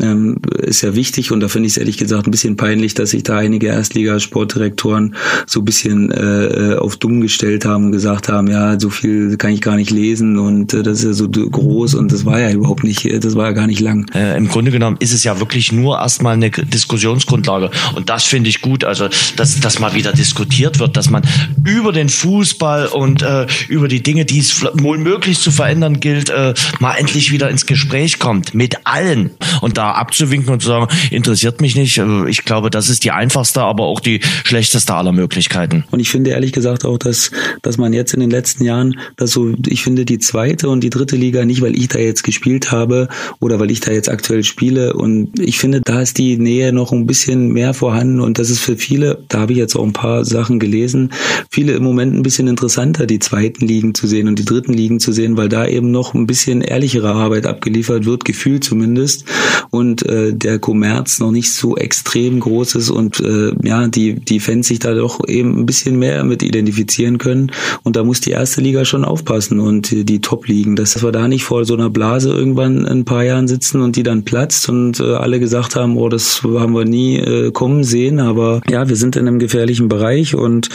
[0.00, 1.32] ähm, ist ja wichtig.
[1.32, 5.14] Und da finde ich es ehrlich gesagt ein bisschen peinlich, dass sich da einige Erstligasportdirektoren
[5.46, 9.52] so ein bisschen äh, auf dumm gestellt haben und gesagt haben, ja, so viel kann
[9.52, 12.50] ich gar nicht lesen und äh, das ist ja so groß und das war ja
[12.50, 14.06] überhaupt nicht, das war ja gar nicht lang.
[14.14, 17.70] Äh, Im Grunde genommen ist es ja wirklich nur erstmal eine Diskussionsgrundlage.
[17.94, 21.22] Und das finde ich gut, also dass, dass mal wieder diskutiert wird, dass man
[21.64, 26.30] über den Fußball und äh, über die Dinge, die es wohl möglich zu verändern gilt,
[26.30, 29.30] äh, mal endlich wieder ins Gespräch kommt mit allen.
[29.61, 33.11] Und da abzuwinken und zu sagen, interessiert mich nicht, äh, ich glaube, das ist die
[33.11, 35.84] einfachste, aber auch die schlechteste aller Möglichkeiten.
[35.90, 37.30] Und ich finde ehrlich gesagt auch, dass,
[37.62, 40.90] dass man jetzt in den letzten Jahren, dass so, ich finde die zweite und die
[40.90, 43.09] dritte Liga nicht, weil ich da jetzt gespielt habe
[43.40, 44.94] oder weil ich da jetzt aktuell spiele.
[44.94, 48.61] Und ich finde, da ist die Nähe noch ein bisschen mehr vorhanden und das ist
[48.61, 51.12] für viele, da habe ich jetzt auch ein paar Sachen gelesen,
[51.51, 55.01] viele im Moment ein bisschen interessanter, die zweiten Ligen zu sehen und die dritten Ligen
[55.01, 59.24] zu sehen, weil da eben noch ein bisschen ehrlichere Arbeit abgeliefert wird, gefühlt zumindest,
[59.70, 64.40] und äh, der Kommerz noch nicht so extrem groß ist und äh, ja, die, die
[64.40, 67.51] Fans sich da doch eben ein bisschen mehr mit identifizieren können.
[67.82, 71.28] Und da muss die erste Liga schon aufpassen und die, die Top-Ligen, dass wir da
[71.28, 74.68] nicht vor so einer Blase irgendwann in ein paar Jahren sitzen und die dann platzt
[74.68, 78.89] und äh, alle gesagt haben, oh, das haben wir nie äh, kommen sehen, aber ja,
[78.89, 80.68] wir sind in einem gefährlichen Bereich und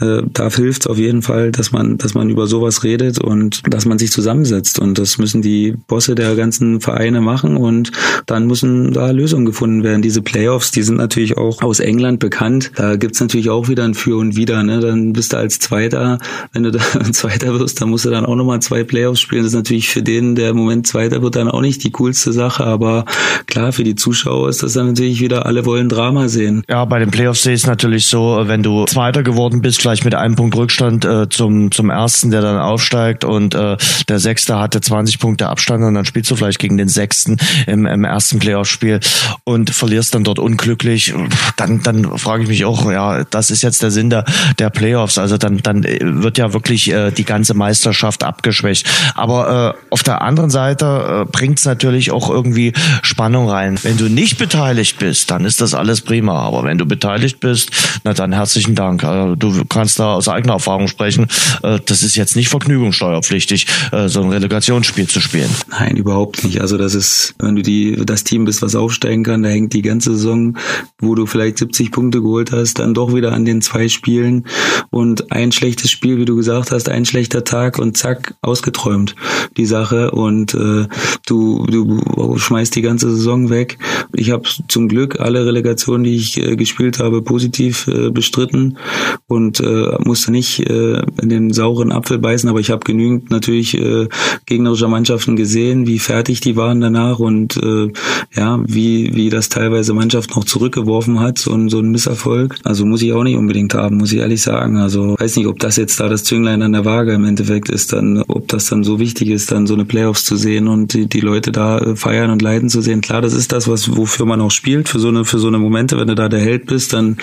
[0.00, 3.62] äh, da hilft es auf jeden Fall, dass man, dass man über sowas redet und
[3.68, 7.92] dass man sich zusammensetzt und das müssen die Bosse der ganzen Vereine machen und
[8.26, 10.02] dann müssen da Lösungen gefunden werden.
[10.02, 12.72] Diese Playoffs, die sind natürlich auch aus England bekannt.
[12.76, 14.62] Da gibt's natürlich auch wieder ein Für und Wider.
[14.62, 14.80] Ne?
[14.80, 16.18] Dann bist du als Zweiter,
[16.52, 16.80] wenn du da
[17.12, 19.42] Zweiter wirst, dann musst du dann auch nochmal zwei Playoffs spielen.
[19.42, 22.32] Das ist natürlich für den, der im Moment Zweiter wird, dann auch nicht die coolste
[22.32, 23.04] Sache, aber
[23.46, 26.62] klar, für die Zuschauer ist das dann natürlich wieder, alle wollen Drama sehen.
[26.68, 30.04] Ja, bei den Playoffs sehe ich es natürlich so, wenn du Zweiter geworden bist, vielleicht
[30.04, 33.76] mit einem Punkt Rückstand äh, zum, zum Ersten, der dann aufsteigt und äh,
[34.08, 37.36] der Sechste hatte 20 Punkte Abstand und dann spielst du vielleicht gegen den Sechsten
[37.66, 39.00] im, im ersten Playoff-Spiel
[39.44, 41.14] und verlierst dann dort unglücklich,
[41.56, 44.24] dann, dann frage ich mich auch, ja, das ist jetzt der Sinn der,
[44.58, 45.18] der Playoffs.
[45.18, 48.86] Also dann, dann wird ja wirklich äh, die ganze Meisterschaft abgeschwächt.
[49.14, 53.78] Aber äh, auf der anderen Seite äh, bringt es natürlich auch irgendwie Spannung rein.
[53.82, 56.40] Wenn du nicht beteiligt bist, dann ist das alles prima.
[56.40, 57.70] Aber wenn du beteiligt bist,
[58.04, 59.04] na dann herzlichen Dank.
[59.04, 61.26] Also, du kannst da aus eigener Erfahrung sprechen.
[61.62, 65.50] Äh, das ist jetzt nicht vergnügungssteuerpflichtig, äh, so ein Relegationsspiel zu spielen.
[65.70, 66.60] Nein, überhaupt nicht.
[66.60, 69.82] Also das ist, wenn du die, das Team bist, was aufsteigen kann, da hängt die
[69.82, 70.56] ganze Saison,
[71.00, 74.46] wo du vielleicht 70 Punkte geholt hast, dann doch wieder an den zwei Spielen
[74.90, 79.14] und ein schlechtes Spiel, wie du gesagt hast, ein schlechter Tag und zack, ausgeträumt
[79.56, 80.86] die Sache und äh,
[81.26, 83.78] du, du schmeißt die ganze Saison weg.
[84.14, 88.78] Ich habe zum Glück alle Relegationen, die ich äh, gespielt habe, positiv äh, bestritten
[89.26, 93.76] und äh, musste nicht äh, in den sauren Apfel beißen, aber ich habe genügend natürlich
[93.78, 94.08] äh,
[94.46, 97.90] gegnerischer Mannschaften gesehen, wie fertig die waren danach und äh,
[98.34, 102.56] ja, wie, wie das teilweise Mannschaft noch zurückgeworfen hat, so ein, so ein Misserfolg.
[102.64, 104.78] Also muss ich auch nicht unbedingt haben, muss ich ehrlich sagen.
[104.78, 107.92] Also weiß nicht, ob das jetzt da das Zünglein an der Waage im Endeffekt ist,
[107.92, 111.06] dann, ob das dann so wichtig ist, dann so eine Playoffs zu sehen und die,
[111.06, 113.00] die Leute da feiern und leiden zu sehen.
[113.00, 115.58] Klar, das ist das, was wofür man auch spielt, für so eine für so eine
[115.58, 115.98] Momente.
[115.98, 117.16] Wenn du da der Held bist, dann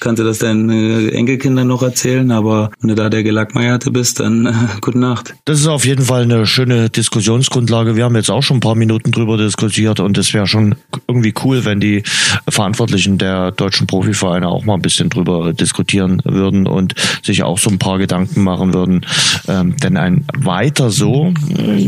[0.00, 2.30] kannst du das deinen äh, Enkelkindern noch erzählen.
[2.30, 5.34] Aber wenn du da der Gelackmeierte bist, dann äh, gute Nacht.
[5.44, 7.96] Das ist auf jeden Fall eine schöne Diskussionsgrundlage.
[7.96, 10.76] Wir haben jetzt auch schon ein paar Minuten drüber diskutiert und es wäre schon
[11.08, 12.02] irgendwie cool, wenn die
[12.48, 17.70] Verantwortlichen der deutschen Profivereine auch mal ein bisschen drüber diskutieren würden und sich auch so
[17.70, 19.06] ein paar Gedanken machen würden.
[19.48, 21.32] Ähm, denn ein weiter so,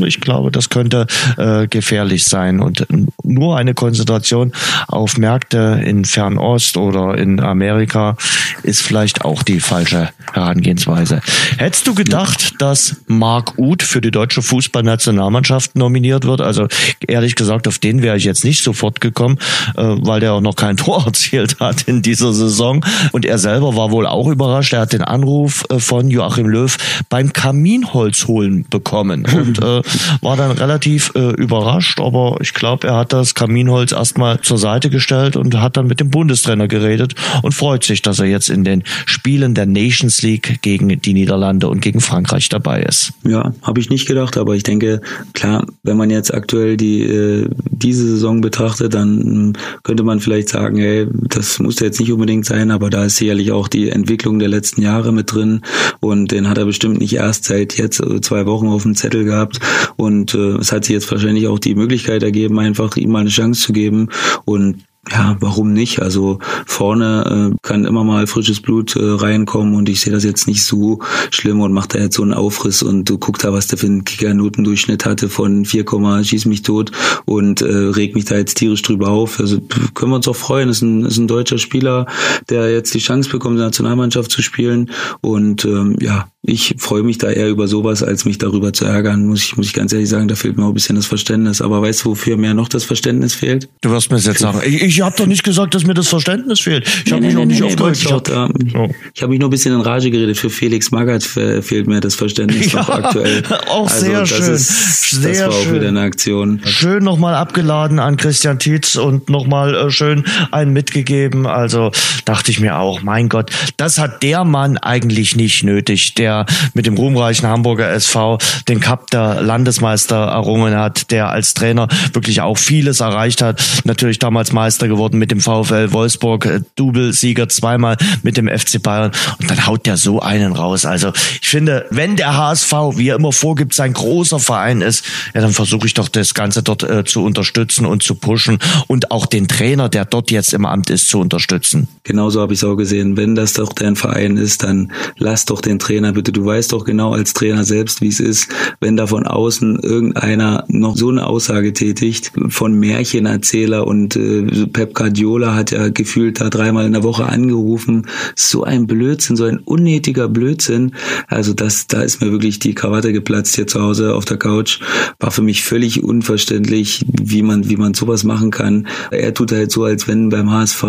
[0.04, 2.60] ich glaube, das könnte äh, gefährlich sein.
[2.60, 2.86] Und
[3.22, 4.52] nur eine Konzentration
[4.96, 8.16] auf Märkte in Fernost oder in Amerika
[8.62, 11.20] ist vielleicht auch die falsche Herangehensweise.
[11.58, 16.40] Hättest du gedacht, dass Marc Uth für die deutsche Fußballnationalmannschaft nominiert wird?
[16.40, 16.66] Also
[17.06, 19.38] ehrlich gesagt, auf den wäre ich jetzt nicht sofort gekommen,
[19.76, 22.84] äh, weil der auch noch kein Tor erzielt hat in dieser Saison.
[23.12, 24.72] Und er selber war wohl auch überrascht.
[24.72, 26.76] Er hat den Anruf äh, von Joachim Löw
[27.08, 29.82] beim Kaminholz holen bekommen und äh,
[30.22, 32.00] war dann relativ äh, überrascht.
[32.00, 36.00] Aber ich glaube, er hat das Kaminholz erstmal zur Seite gestellt und hat dann mit
[36.00, 40.58] dem Bundestrainer geredet und freut sich, dass er jetzt in den Spielen der Nations League
[40.62, 43.12] gegen die Niederlande und gegen Frankreich dabei ist.
[43.24, 45.00] Ja, habe ich nicht gedacht, aber ich denke,
[45.32, 50.78] klar, wenn man jetzt aktuell die äh, diese Saison betrachtet, dann könnte man vielleicht sagen,
[50.78, 54.48] hey, das muss jetzt nicht unbedingt sein, aber da ist sicherlich auch die Entwicklung der
[54.48, 55.60] letzten Jahre mit drin
[56.00, 59.24] und den hat er bestimmt nicht erst seit jetzt äh, zwei Wochen auf dem Zettel
[59.24, 59.60] gehabt
[59.96, 63.30] und äh, es hat sich jetzt wahrscheinlich auch die Möglichkeit ergeben, einfach ihm mal eine
[63.30, 64.08] Chance zu geben
[64.44, 64.75] und
[65.10, 66.02] ja, warum nicht?
[66.02, 70.48] Also vorne äh, kann immer mal frisches Blut äh, reinkommen und ich sehe das jetzt
[70.48, 71.00] nicht so
[71.30, 73.86] schlimm und macht da jetzt so einen Aufriss und du guckst da, was der für
[73.86, 75.84] einen Kicker-Notendurchschnitt hatte von 4,
[76.24, 76.90] schieß mich tot
[77.24, 79.38] und äh, reg mich da jetzt tierisch drüber auf.
[79.38, 79.60] Also
[79.94, 80.68] können wir uns auch freuen.
[80.68, 82.06] Das ist ein, ist ein deutscher Spieler,
[82.50, 84.90] der jetzt die Chance bekommt, in der Nationalmannschaft zu spielen
[85.20, 89.26] und ähm, ja, ich freue mich da eher über sowas, als mich darüber zu ärgern,
[89.26, 91.60] muss ich, muss ich ganz ehrlich sagen, da fehlt mir auch ein bisschen das Verständnis.
[91.60, 93.68] Aber weißt du, wofür mir noch das Verständnis fehlt?
[93.80, 96.60] Du wirst mir jetzt sagen, ich, ich habe doch nicht gesagt, dass mir das Verständnis
[96.60, 96.86] fehlt.
[97.04, 97.96] Ich habe mich noch nicht nee, aufgeregt.
[98.02, 99.22] Ich, habe so.
[99.22, 100.36] hab mich nur ein bisschen in Rage geredet.
[100.36, 103.42] Für Felix Magath fehlt mir das Verständnis ja, noch aktuell.
[103.68, 104.54] Auch also, sehr schön.
[104.54, 105.74] Ist, sehr das war auch schön.
[105.74, 106.60] wieder eine Aktion.
[106.64, 111.46] Schön nochmal abgeladen an Christian Tietz und nochmal äh, schön einen mitgegeben.
[111.46, 111.90] Also
[112.24, 116.86] dachte ich mir auch, mein Gott, das hat der Mann eigentlich nicht nötig, der mit
[116.86, 118.38] dem Ruhm ruhmreichen Hamburger SV
[118.68, 123.62] den Cup der Landesmeister errungen hat, der als Trainer wirklich auch vieles erreicht hat.
[123.84, 129.12] Natürlich damals Meister geworden mit dem VfL Wolfsburg, äh, Double-Sieger zweimal mit dem FC Bayern
[129.40, 130.84] und dann haut der so einen raus.
[130.84, 135.40] Also ich finde, wenn der HSV, wie er immer vorgibt, sein großer Verein ist, ja,
[135.40, 138.58] dann versuche ich doch das Ganze dort äh, zu unterstützen und zu pushen
[138.88, 141.88] und auch den Trainer, der dort jetzt im Amt ist, zu unterstützen.
[142.02, 143.16] Genauso habe ich es auch gesehen.
[143.16, 146.32] Wenn das doch dein Verein ist, dann lass doch den Trainer bitte.
[146.32, 148.48] Du weißt doch genau, genau als Trainer selbst, wie es ist,
[148.80, 154.92] wenn da von außen irgendeiner noch so eine Aussage tätigt von Märchenerzähler und äh, Pep
[154.92, 158.06] Guardiola hat ja gefühlt da dreimal in der Woche angerufen.
[158.34, 160.92] So ein Blödsinn, so ein unnötiger Blödsinn.
[161.28, 164.80] Also das, da ist mir wirklich die Krawatte geplatzt hier zu Hause auf der Couch.
[165.18, 168.86] War für mich völlig unverständlich, wie man, wie man sowas machen kann.
[169.10, 170.84] Er tut halt so, als wenn beim HSV,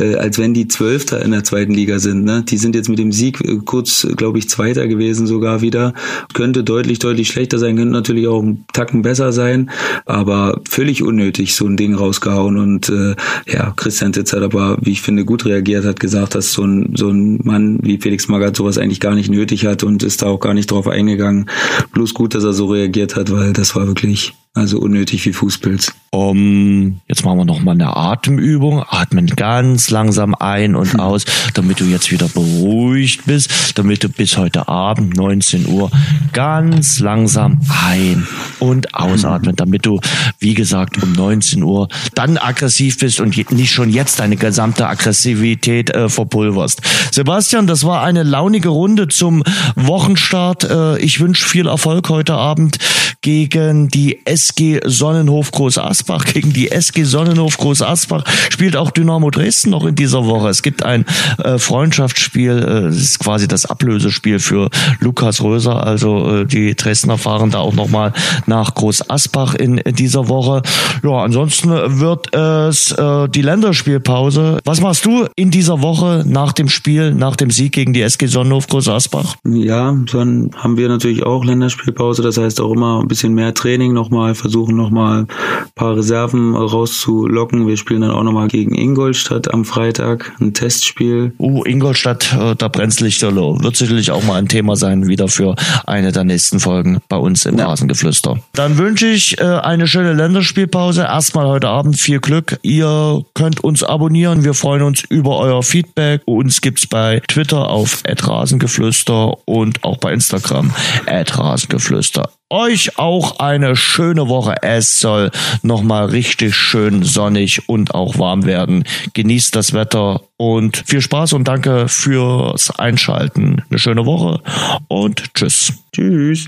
[0.00, 2.24] äh, als wenn die Zwölfter in der zweiten Liga sind.
[2.24, 2.42] Ne?
[2.42, 5.94] Die sind jetzt mit dem Sieg äh, kurz, glaube ich, Zweiter gewesen sogar wieder.
[6.34, 9.70] Könnte deutlich, deutlich schlechter sein, könnte natürlich auch einen Tacken besser sein,
[10.06, 12.58] aber völlig unnötig so ein Ding rausgehauen.
[12.58, 13.14] Und äh,
[13.46, 17.10] ja, Christian hat aber, wie ich finde, gut reagiert, hat gesagt, dass so ein, so
[17.10, 20.40] ein Mann wie Felix Magath sowas eigentlich gar nicht nötig hat und ist da auch
[20.40, 21.48] gar nicht drauf eingegangen.
[21.92, 25.92] Bloß gut, dass er so reagiert hat, weil das war wirklich also unnötig wie Fußpilz.
[26.10, 28.82] Um, jetzt machen wir noch mal eine Atemübung.
[28.88, 31.00] Atmen ganz langsam ein und hm.
[31.00, 35.90] aus, damit du jetzt wieder beruhigt bist, damit du bis heute Abend 19 Uhr
[36.32, 38.26] ganz langsam ein
[38.58, 40.00] und ausatmen, damit du,
[40.38, 45.90] wie gesagt, um 19 Uhr dann aggressiv bist und nicht schon jetzt deine gesamte Aggressivität
[45.90, 46.80] äh, verpulverst.
[47.12, 49.44] Sebastian, das war eine launige Runde zum
[49.76, 50.64] Wochenstart.
[50.64, 52.78] Äh, ich wünsche viel Erfolg heute Abend
[53.20, 56.24] gegen die SG Sonnenhof Groß Asbach.
[56.32, 60.48] Gegen die SG Sonnenhof Groß Asbach spielt auch Dynamo Dresden noch in dieser Woche.
[60.48, 61.04] Es gibt ein
[61.42, 65.84] äh, Freundschaftsspiel, äh, ist quasi das Ablösespiel für Lukas Röser.
[65.84, 68.12] Also äh, die Dresdner fahren da auch nochmal
[68.46, 70.62] nach Groß Asbach in, in dieser Woche.
[71.02, 74.60] Ja, ansonsten wird es äh, die Länderspielpause.
[74.64, 78.26] Was machst du in dieser Woche nach dem Spiel, nach dem Sieg gegen die SG
[78.26, 79.36] Sonnenhof Groß Asbach?
[79.44, 82.22] Ja, dann haben wir natürlich auch Länderspielpause.
[82.22, 85.28] Das heißt auch immer ein bisschen mehr Training nochmal versuchen nochmal ein
[85.74, 87.66] paar Reserven rauszulocken.
[87.66, 91.32] Wir spielen dann auch nochmal gegen Ingolstadt am Freitag, ein Testspiel.
[91.38, 93.62] Uh, Ingolstadt, äh, da brennt's Lichterloh.
[93.62, 95.56] Wird sicherlich auch mal ein Thema sein, wieder für
[95.86, 97.66] eine der nächsten Folgen bei uns im ja.
[97.66, 98.38] Rasengeflüster.
[98.52, 101.02] Dann wünsche ich äh, eine schöne Länderspielpause.
[101.02, 102.58] Erstmal heute Abend viel Glück.
[102.62, 104.44] Ihr könnt uns abonnieren.
[104.44, 106.22] Wir freuen uns über euer Feedback.
[106.26, 110.72] Uns gibt's bei Twitter auf @rasengeflüster und auch bei Instagram
[111.06, 114.56] @rasengeflüster euch auch eine schöne Woche.
[114.62, 115.30] Es soll
[115.62, 118.84] nochmal richtig schön sonnig und auch warm werden.
[119.14, 123.62] Genießt das Wetter und viel Spaß und danke fürs Einschalten.
[123.68, 124.40] Eine schöne Woche
[124.88, 125.72] und tschüss.
[125.92, 126.46] Tschüss.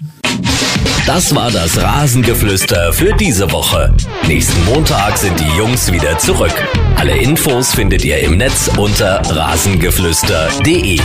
[1.07, 3.93] Das war das Rasengeflüster für diese Woche.
[4.27, 6.55] Nächsten Montag sind die Jungs wieder zurück.
[6.97, 11.01] Alle Infos findet ihr im Netz unter rasengeflüster.de.